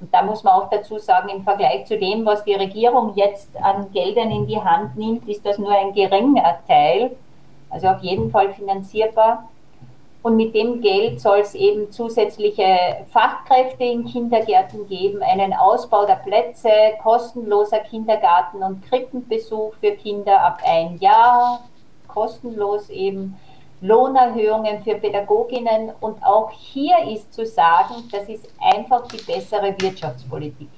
[0.02, 3.50] und da muss man auch dazu sagen, im Vergleich zu dem, was die Regierung jetzt
[3.62, 7.16] an Geldern in die Hand nimmt, ist das nur ein geringer Teil,
[7.70, 9.50] also auf jeden Fall finanzierbar.
[10.22, 16.16] Und mit dem Geld soll es eben zusätzliche Fachkräfte in Kindergärten geben, einen Ausbau der
[16.16, 16.70] Plätze,
[17.02, 21.62] kostenloser Kindergarten- und Krippenbesuch für Kinder ab ein Jahr,
[22.08, 23.38] kostenlos eben
[23.82, 30.70] Lohnerhöhungen für Pädagoginnen und auch hier ist zu sagen, das ist einfach die bessere Wirtschaftspolitik.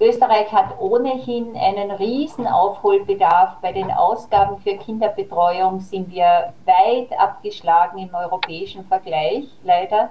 [0.00, 3.56] Österreich hat ohnehin einen riesen Aufholbedarf.
[3.60, 10.08] Bei den Ausgaben für Kinderbetreuung sind wir weit abgeschlagen im europäischen Vergleich, leider.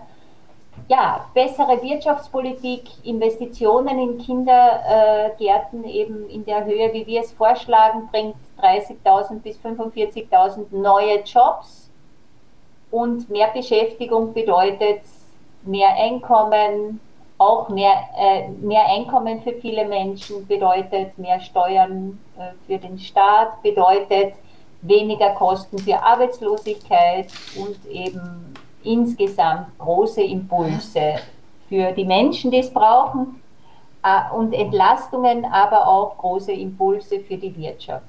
[0.87, 8.35] Ja, bessere Wirtschaftspolitik, Investitionen in Kindergärten eben in der Höhe, wie wir es vorschlagen, bringt
[8.61, 11.80] 30.000 bis 45.000 neue Jobs
[12.91, 15.01] und mehr Beschäftigung bedeutet
[15.63, 16.99] mehr Einkommen,
[17.37, 23.63] auch mehr, äh, mehr Einkommen für viele Menschen bedeutet mehr Steuern äh, für den Staat,
[23.63, 24.33] bedeutet
[24.81, 27.27] weniger Kosten für Arbeitslosigkeit
[27.57, 31.15] und eben insgesamt große Impulse
[31.69, 33.41] für die Menschen, die es brauchen
[34.03, 38.05] äh, und Entlastungen, aber auch große Impulse für die Wirtschaft.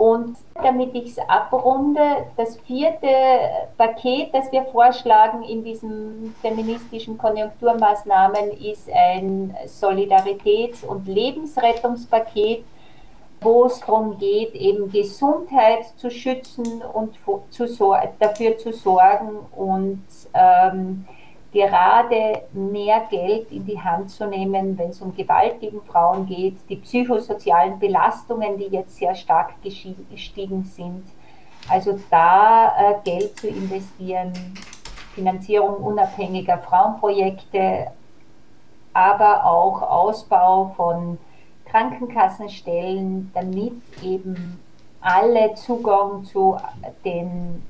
[0.00, 2.00] Und damit ich es abrunde,
[2.38, 3.06] das vierte
[3.76, 12.64] Paket, das wir vorschlagen in diesen feministischen Konjunkturmaßnahmen, ist ein Solidaritäts- und Lebensrettungspaket,
[13.42, 17.18] wo es darum geht, eben Gesundheit zu schützen und
[17.50, 21.04] zu, dafür zu sorgen und ähm,
[21.52, 26.56] gerade mehr Geld in die Hand zu nehmen, wenn es um Gewalt gegen Frauen geht,
[26.68, 31.04] die psychosozialen Belastungen, die jetzt sehr stark gestiegen sind.
[31.68, 34.32] Also da äh, Geld zu investieren,
[35.14, 37.88] Finanzierung unabhängiger Frauenprojekte,
[38.92, 41.18] aber auch Ausbau von
[41.66, 44.60] Krankenkassenstellen, damit eben
[45.00, 46.56] alle Zugang zu
[47.04, 47.62] den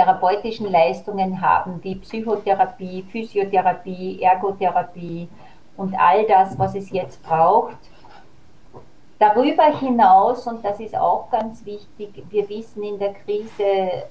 [0.00, 5.28] therapeutischen Leistungen haben, wie Psychotherapie, Physiotherapie, Ergotherapie
[5.76, 7.76] und all das, was es jetzt braucht.
[9.18, 14.04] Darüber hinaus, und das ist auch ganz wichtig, wir wissen, in der Krise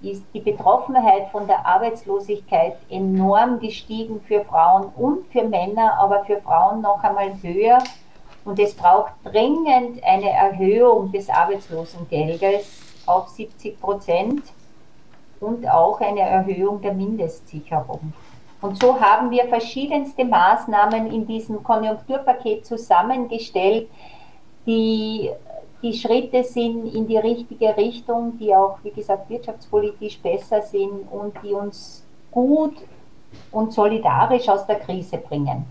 [0.00, 6.40] ist die Betroffenheit von der Arbeitslosigkeit enorm gestiegen für Frauen und für Männer, aber für
[6.40, 7.78] Frauen noch einmal höher.
[8.44, 14.42] Und es braucht dringend eine Erhöhung des Arbeitslosengeldes auf 70 Prozent
[15.42, 18.12] und auch eine Erhöhung der Mindestsicherung.
[18.60, 23.88] Und so haben wir verschiedenste Maßnahmen in diesem Konjunkturpaket zusammengestellt,
[24.66, 25.30] die,
[25.82, 31.34] die Schritte sind in die richtige Richtung, die auch, wie gesagt, wirtschaftspolitisch besser sind und
[31.42, 32.76] die uns gut
[33.50, 35.64] und solidarisch aus der Krise bringen.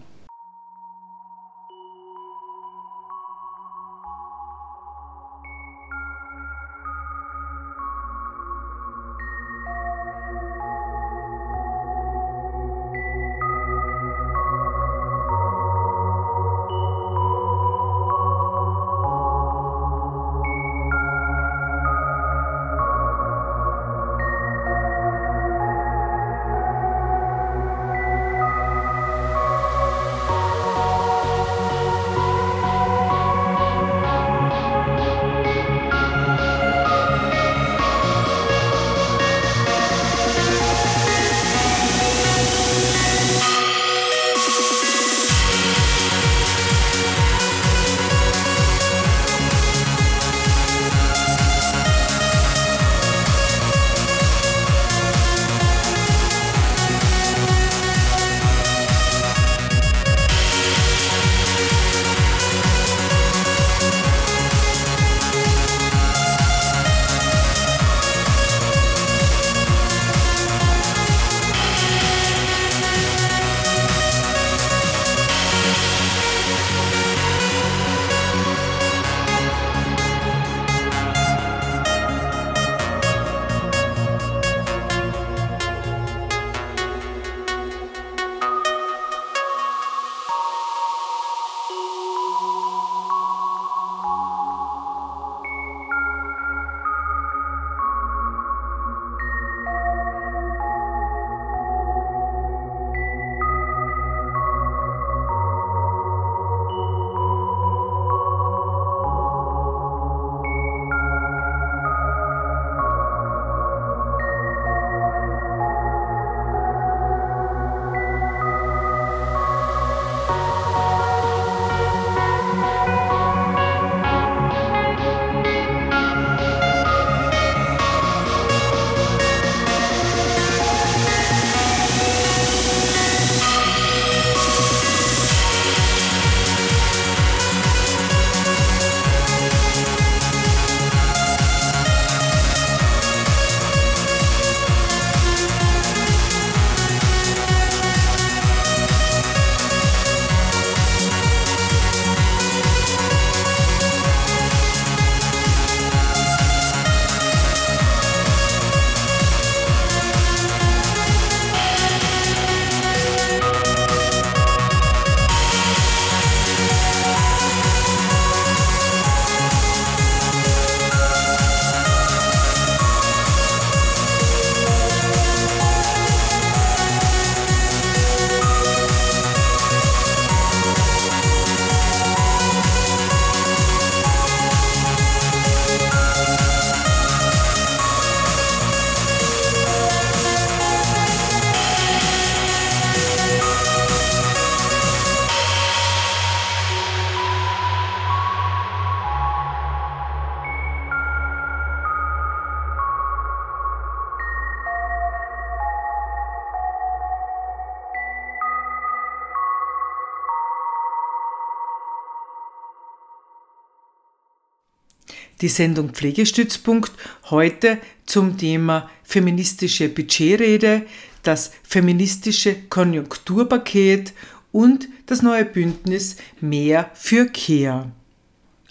[215.41, 216.91] Die Sendung Pflegestützpunkt
[217.29, 220.83] heute zum Thema feministische Budgetrede,
[221.23, 224.13] das feministische Konjunkturpaket
[224.51, 227.91] und das neue Bündnis Mehr für Care.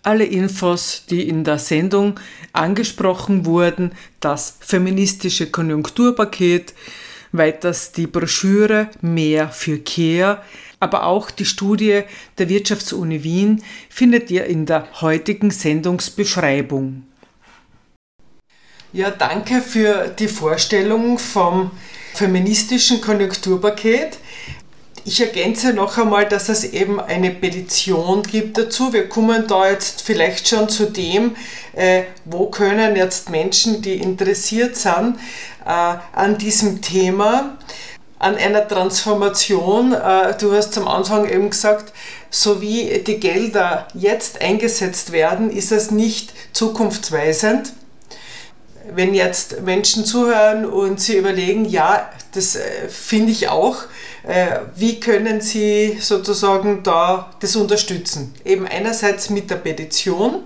[0.02, 2.18] Alle Infos, die in der Sendung
[2.52, 6.74] angesprochen wurden, das feministische Konjunkturpaket,
[7.32, 10.42] weiters die Broschüre Mehr für Care,
[10.80, 12.02] aber auch die Studie
[12.38, 17.04] der Wirtschaftsuni Wien findet ihr in der heutigen Sendungsbeschreibung.
[18.92, 21.70] Ja, danke für die Vorstellung vom
[22.14, 24.18] feministischen Konjunkturpaket.
[25.04, 28.92] Ich ergänze noch einmal, dass es eben eine Petition gibt dazu.
[28.92, 31.36] Wir kommen da jetzt vielleicht schon zu dem,
[31.72, 35.16] äh, wo können jetzt Menschen, die interessiert sind
[35.64, 35.70] äh,
[36.12, 37.56] an diesem Thema,
[38.20, 39.92] an einer Transformation.
[39.92, 41.92] Äh, du hast am Anfang eben gesagt,
[42.30, 47.72] so wie die Gelder jetzt eingesetzt werden, ist es nicht zukunftsweisend.
[48.92, 53.76] wenn jetzt Menschen zuhören und sie überlegen, ja, das äh, finde ich auch,
[54.26, 58.34] äh, wie können sie sozusagen da das unterstützen?
[58.44, 60.42] Eben einerseits mit der Petition,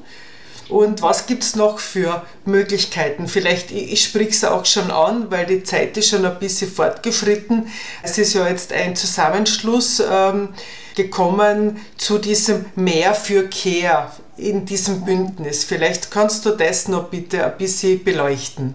[0.69, 3.29] und was gibt es noch für Möglichkeiten?
[3.29, 7.69] Vielleicht, ich, ich es auch schon an, weil die Zeit ist schon ein bisschen fortgeschritten.
[8.03, 10.55] Es ist ja jetzt ein Zusammenschluss ähm,
[10.97, 15.65] gekommen zu diesem Mehr für Care in diesem Bündnis.
[15.65, 18.75] Vielleicht kannst du das noch bitte ein bisschen beleuchten.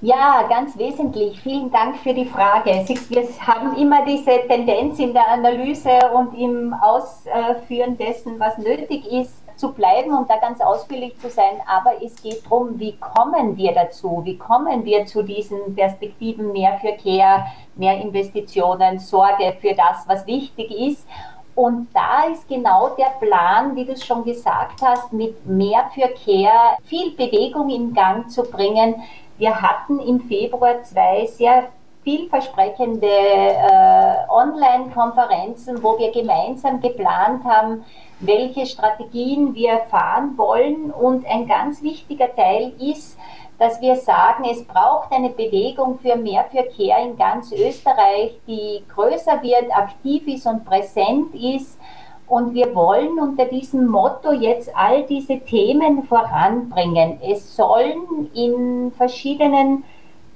[0.00, 1.40] Ja, ganz wesentlich.
[1.42, 2.70] Vielen Dank für die Frage.
[3.08, 9.32] Wir haben immer diese Tendenz in der Analyse und im Ausführen dessen, was nötig ist,
[9.58, 11.60] zu bleiben und da ganz ausführlich zu sein.
[11.66, 14.22] Aber es geht darum, wie kommen wir dazu?
[14.24, 20.26] Wie kommen wir zu diesen Perspektiven mehr für Care, mehr Investitionen, Sorge für das, was
[20.26, 21.06] wichtig ist?
[21.54, 26.08] Und da ist genau der Plan, wie du es schon gesagt hast, mit mehr für
[26.08, 28.94] Care viel Bewegung in Gang zu bringen.
[29.38, 31.68] Wir hatten im Februar zwei sehr
[32.04, 37.84] vielversprechende äh, Online-Konferenzen, wo wir gemeinsam geplant haben,
[38.20, 40.90] welche Strategien wir fahren wollen.
[40.90, 43.18] Und ein ganz wichtiger Teil ist,
[43.58, 49.42] dass wir sagen, es braucht eine Bewegung für mehr Verkehr in ganz Österreich, die größer
[49.42, 51.78] wird, aktiv ist und präsent ist.
[52.28, 57.18] Und wir wollen unter diesem Motto jetzt all diese Themen voranbringen.
[57.22, 59.82] Es sollen in verschiedenen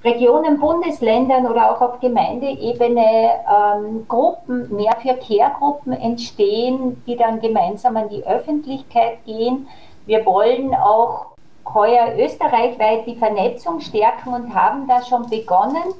[0.04, 8.08] Regionen, Bundesländern oder auch auf Gemeindeebene ähm, Gruppen, mehr Verkehrgruppen entstehen, die dann gemeinsam an
[8.08, 9.68] die Öffentlichkeit gehen.
[10.06, 11.26] Wir wollen auch
[11.72, 15.94] heuer österreichweit die Vernetzung stärken und haben da schon begonnen.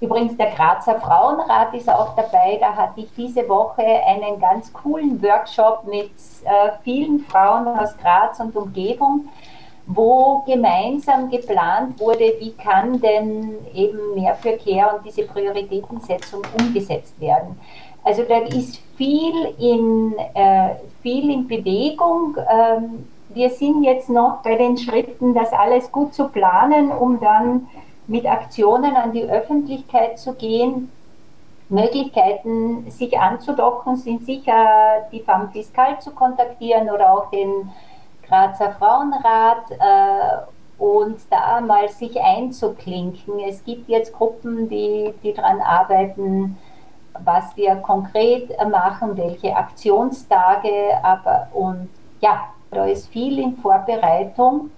[0.00, 2.58] Übrigens, der Grazer Frauenrat ist auch dabei.
[2.60, 6.12] Da hatte ich diese Woche einen ganz coolen Workshop mit
[6.44, 9.28] äh, vielen Frauen aus Graz und Umgebung
[9.88, 17.58] wo gemeinsam geplant wurde, wie kann denn eben mehr Verkehr und diese Prioritätensetzung umgesetzt werden.
[18.04, 22.36] Also da ist viel in, äh, viel in Bewegung.
[22.50, 27.68] Ähm, wir sind jetzt noch bei den Schritten, das alles gut zu planen, um dann
[28.06, 30.90] mit Aktionen an die Öffentlichkeit zu gehen.
[31.70, 37.70] Möglichkeiten, sich anzudocken, sind sicher die FAM Fiskal zu kontaktieren oder auch den
[38.28, 43.40] Grazer Frauenrat äh, und da mal sich einzuklinken.
[43.40, 46.56] Es gibt jetzt Gruppen, die, die daran arbeiten,
[47.24, 50.70] was wir konkret machen, welche Aktionstage,
[51.02, 51.88] aber und
[52.20, 54.70] ja, da ist viel in Vorbereitung.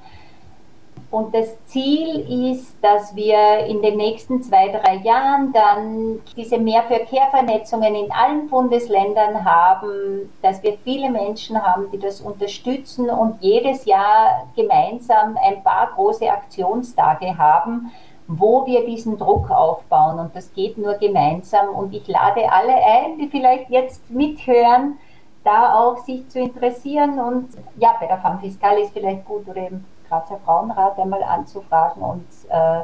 [1.10, 7.96] Und das Ziel ist, dass wir in den nächsten zwei, drei Jahren dann diese Mehrverkehrvernetzungen
[7.96, 14.46] in allen Bundesländern haben, dass wir viele Menschen haben, die das unterstützen und jedes Jahr
[14.54, 17.90] gemeinsam ein paar große Aktionstage haben,
[18.28, 20.20] wo wir diesen Druck aufbauen.
[20.20, 21.70] Und das geht nur gemeinsam.
[21.70, 24.96] Und ich lade alle ein, die vielleicht jetzt mithören,
[25.42, 27.18] da auch sich zu interessieren.
[27.18, 27.48] Und
[27.78, 32.26] ja, bei der FAM Fiskal ist vielleicht gut oder eben Grazer Frauenrat einmal anzufragen und
[32.48, 32.80] äh,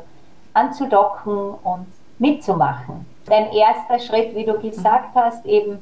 [0.54, 1.86] anzudocken und
[2.18, 3.04] mitzumachen.
[3.26, 5.80] Dein erster Schritt, wie du gesagt hast, eben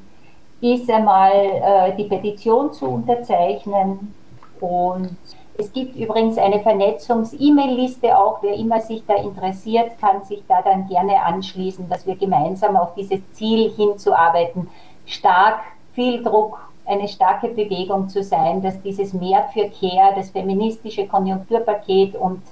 [0.60, 4.14] ist einmal äh, die Petition zu unterzeichnen
[4.60, 5.16] und
[5.56, 8.42] es gibt übrigens eine Vernetzungs-E-Mail-Liste auch.
[8.42, 12.94] Wer immer sich da interessiert, kann sich da dann gerne anschließen, dass wir gemeinsam auf
[12.94, 14.68] dieses Ziel hinzuarbeiten.
[15.06, 15.60] Stark,
[15.92, 22.14] viel Druck eine starke Bewegung zu sein, dass dieses Mehr für Care, das feministische Konjunkturpaket
[22.14, 22.42] und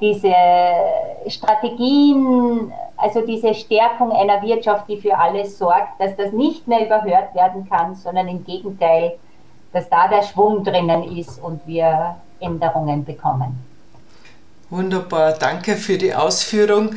[0.00, 0.34] diese
[1.28, 7.34] Strategien, also diese Stärkung einer Wirtschaft, die für alles sorgt, dass das nicht mehr überhört
[7.34, 9.14] werden kann, sondern im Gegenteil,
[9.72, 13.64] dass da der Schwung drinnen ist und wir Änderungen bekommen.
[14.68, 16.94] Wunderbar, danke für die Ausführung.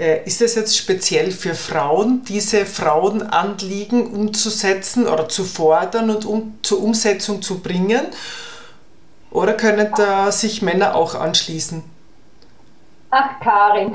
[0.00, 6.58] Äh, ist es jetzt speziell für Frauen, diese Frauenanliegen umzusetzen oder zu fordern und um,
[6.62, 8.06] zur Umsetzung zu bringen?
[9.30, 11.82] Oder können da sich Männer auch anschließen?
[13.10, 13.94] Ach, Karin.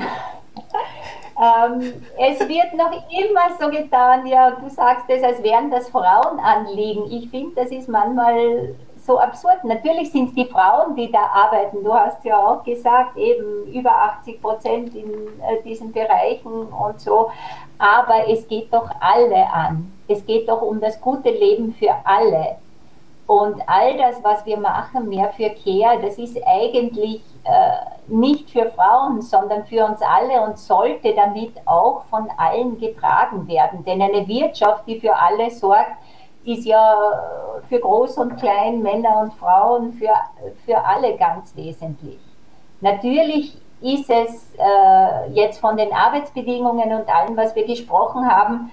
[1.42, 7.10] ähm, es wird noch immer so getan, ja, du sagst es, als wären das Frauenanliegen.
[7.10, 8.76] Ich finde, das ist manchmal
[9.06, 9.64] so absurd.
[9.64, 11.82] Natürlich sind es die Frauen, die da arbeiten.
[11.84, 17.30] Du hast ja auch gesagt, eben über 80 Prozent in äh, diesen Bereichen und so.
[17.78, 19.92] Aber es geht doch alle an.
[20.08, 22.56] Es geht doch um das gute Leben für alle.
[23.26, 27.72] Und all das, was wir machen, mehr für Care, das ist eigentlich äh,
[28.06, 33.84] nicht für Frauen, sondern für uns alle und sollte damit auch von allen getragen werden.
[33.84, 35.96] Denn eine Wirtschaft, die für alle sorgt,
[36.46, 36.94] ist ja
[37.68, 40.10] für Groß und Klein, Männer und Frauen, für,
[40.64, 42.18] für alle ganz wesentlich.
[42.80, 48.70] Natürlich ist es äh, jetzt von den Arbeitsbedingungen und allem, was wir gesprochen haben,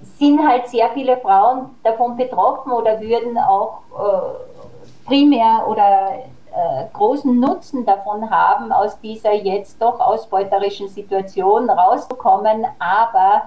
[0.00, 6.12] sind halt sehr viele Frauen davon betroffen oder würden auch äh, primär oder
[6.50, 12.66] äh, großen Nutzen davon haben, aus dieser jetzt doch ausbeuterischen Situation rauszukommen.
[12.78, 13.42] Aber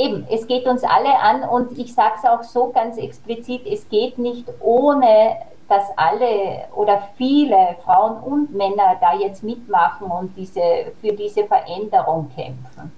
[0.00, 3.88] eben, es geht uns alle an und ich sage es auch so ganz explizit, es
[3.88, 5.36] geht nicht ohne,
[5.68, 10.60] dass alle oder viele Frauen und Männer da jetzt mitmachen und diese,
[11.00, 12.92] für diese Veränderung kämpfen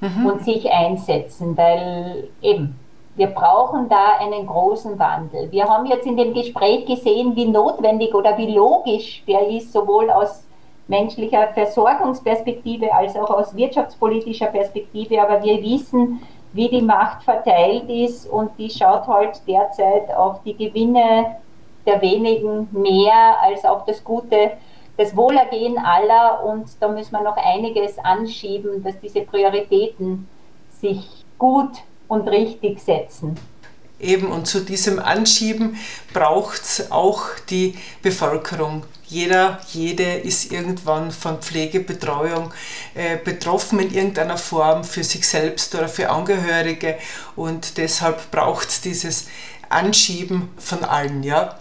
[0.00, 0.26] mhm.
[0.26, 2.78] und sich einsetzen, weil eben,
[3.16, 5.52] wir brauchen da einen großen Wandel.
[5.52, 10.10] Wir haben jetzt in dem Gespräch gesehen, wie notwendig oder wie logisch der ist, sowohl
[10.10, 10.43] aus
[10.88, 15.20] menschlicher Versorgungsperspektive als auch aus wirtschaftspolitischer Perspektive.
[15.20, 16.20] Aber wir wissen,
[16.52, 21.36] wie die Macht verteilt ist und die schaut halt derzeit auf die Gewinne
[21.86, 24.52] der wenigen mehr als auf das Gute,
[24.96, 26.42] das Wohlergehen aller.
[26.44, 30.28] Und da müssen wir noch einiges anschieben, dass diese Prioritäten
[30.80, 33.36] sich gut und richtig setzen.
[34.00, 35.76] Eben, und zu diesem Anschieben
[36.12, 38.84] braucht es auch die Bevölkerung.
[39.14, 42.52] Jeder, jede ist irgendwann von Pflegebetreuung
[42.96, 46.98] äh, betroffen in irgendeiner Form für sich selbst oder für Angehörige
[47.36, 49.26] und deshalb braucht es dieses
[49.68, 51.22] Anschieben von allen.
[51.22, 51.56] Ja?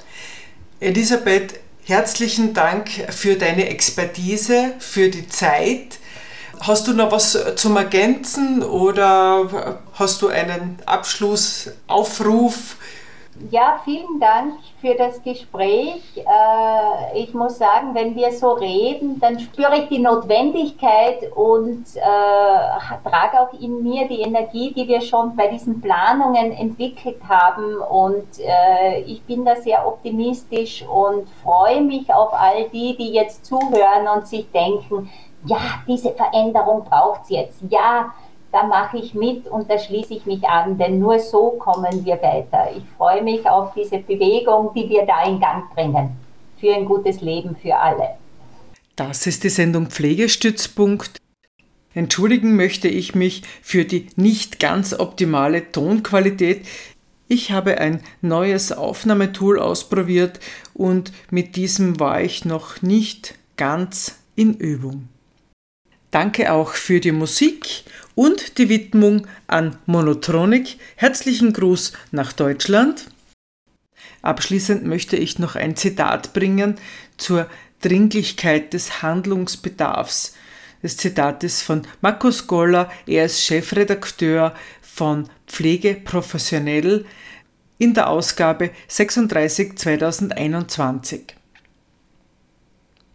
[0.79, 5.99] Elisabeth, herzlichen Dank für deine Expertise, für die Zeit
[6.59, 12.77] Hast du noch was zum Ergänzen oder hast du einen Abschlussaufruf?
[13.49, 16.03] Ja, vielen Dank für das Gespräch.
[16.15, 21.99] Äh, ich muss sagen, wenn wir so reden, dann spüre ich die Notwendigkeit und äh,
[23.09, 27.77] trage auch in mir die Energie, die wir schon bei diesen Planungen entwickelt haben.
[27.77, 33.45] Und äh, ich bin da sehr optimistisch und freue mich auf all die, die jetzt
[33.45, 35.09] zuhören und sich denken,
[35.45, 35.57] ja,
[35.87, 37.61] diese Veränderung braucht es jetzt.
[37.69, 38.13] Ja,
[38.53, 42.21] da mache ich mit und da schließe ich mich an, denn nur so kommen wir
[42.21, 42.69] weiter.
[42.77, 46.11] Ich freue mich auf diese Bewegung, die wir da in Gang bringen.
[46.59, 48.09] Für ein gutes Leben für alle.
[48.95, 51.17] Das ist die Sendung Pflegestützpunkt.
[51.95, 56.65] Entschuldigen möchte ich mich für die nicht ganz optimale Tonqualität.
[57.27, 60.39] Ich habe ein neues Aufnahmetool ausprobiert
[60.75, 65.07] und mit diesem war ich noch nicht ganz in Übung.
[66.11, 67.85] Danke auch für die Musik
[68.15, 70.77] und die Widmung an Monotronik.
[70.95, 73.05] Herzlichen Gruß nach Deutschland.
[74.21, 76.75] Abschließend möchte ich noch ein Zitat bringen
[77.17, 77.49] zur
[77.81, 80.35] Dringlichkeit des Handlungsbedarfs.
[80.81, 87.05] Das Zitat ist von Markus Goller, er ist Chefredakteur von Pflege professionell
[87.77, 91.35] in der Ausgabe 36 2021.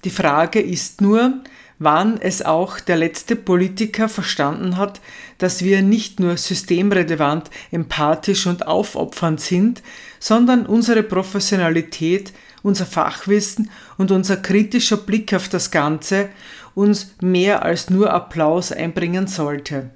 [0.04, 1.42] Die Frage ist nur,
[1.78, 5.00] wann es auch der letzte Politiker verstanden hat,
[5.38, 9.82] dass wir nicht nur systemrelevant, empathisch und aufopfernd sind,
[10.18, 16.28] sondern unsere Professionalität, unser Fachwissen und unser kritischer Blick auf das Ganze
[16.74, 19.90] uns mehr als nur Applaus einbringen sollte.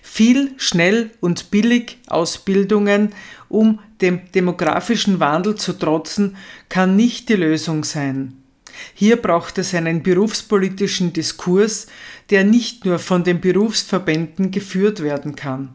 [0.00, 3.10] Viel, schnell und billig Ausbildungen,
[3.48, 6.36] um dem demografischen Wandel zu trotzen,
[6.68, 8.41] kann nicht die Lösung sein.
[8.94, 11.86] Hier braucht es einen berufspolitischen Diskurs,
[12.30, 15.74] der nicht nur von den Berufsverbänden geführt werden kann.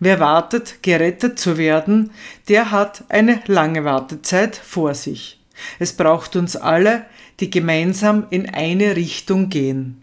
[0.00, 2.10] Wer wartet, gerettet zu werden,
[2.48, 5.40] der hat eine lange Wartezeit vor sich.
[5.78, 7.06] Es braucht uns alle,
[7.40, 10.00] die gemeinsam in eine Richtung gehen.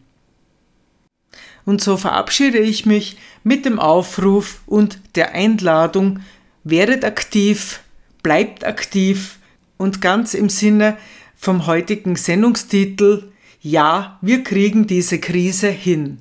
[1.65, 6.21] Und so verabschiede ich mich mit dem Aufruf und der Einladung,
[6.63, 7.81] werdet aktiv,
[8.23, 9.39] bleibt aktiv
[9.77, 10.97] und ganz im Sinne
[11.41, 13.31] vom heutigen Sendungstitel
[13.61, 16.19] Ja, wir kriegen diese Krise hin.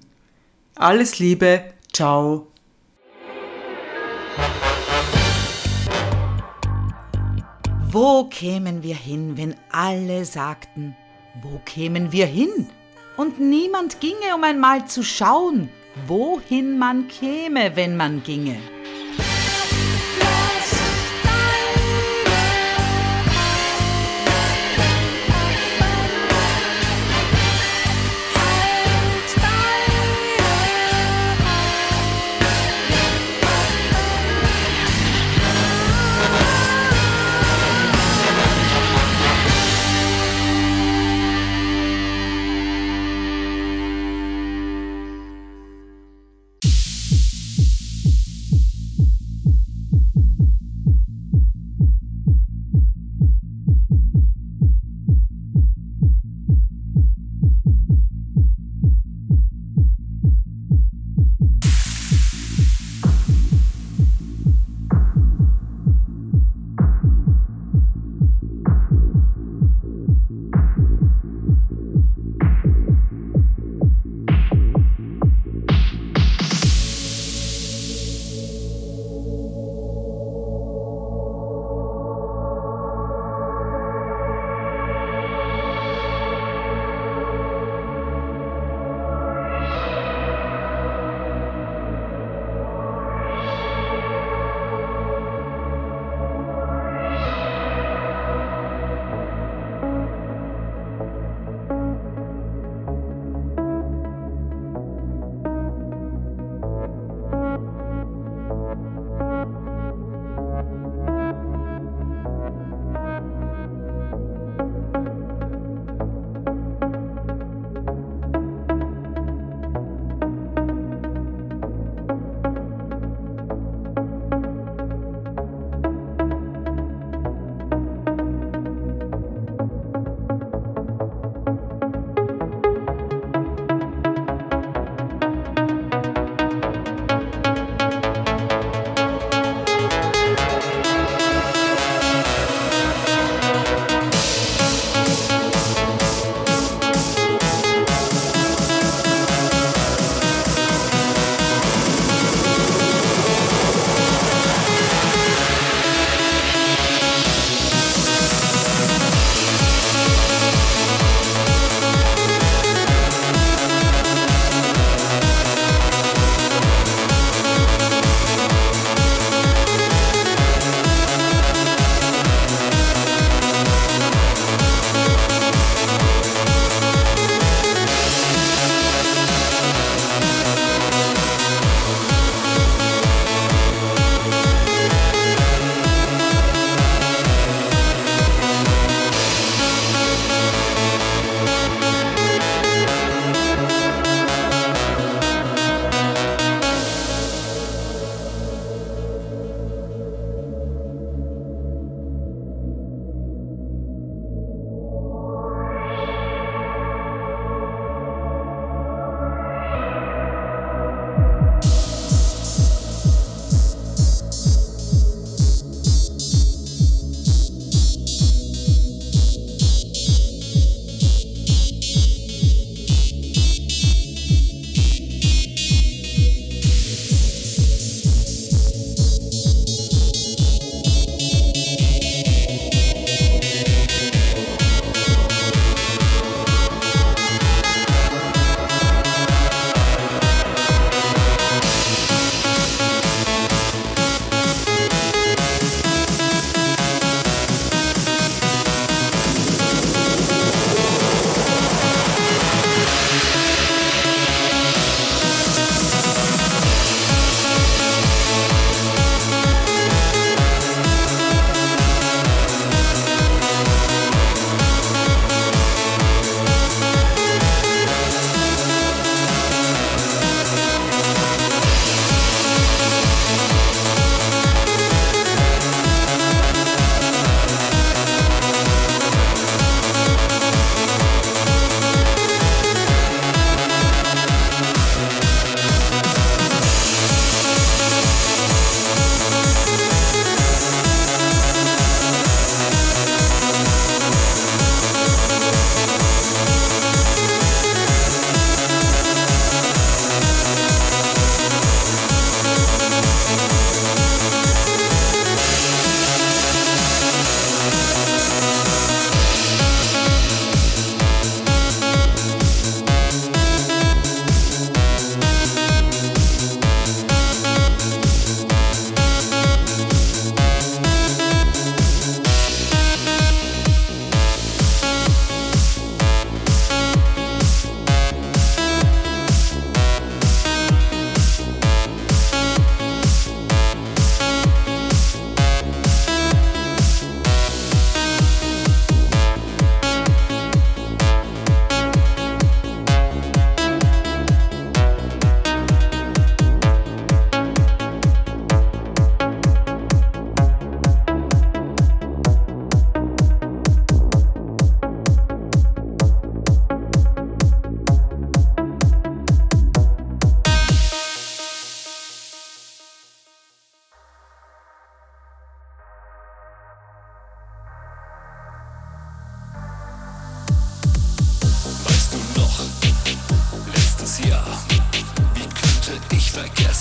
[0.77, 2.47] Alles Liebe, ciao.
[7.91, 10.97] Wo kämen wir hin, wenn alle sagten,
[11.43, 12.69] wo kämen wir hin?
[13.19, 15.69] Und niemand ginge, um einmal zu schauen,
[16.07, 18.57] wohin man käme, wenn man ginge.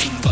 [0.02, 0.29] Ich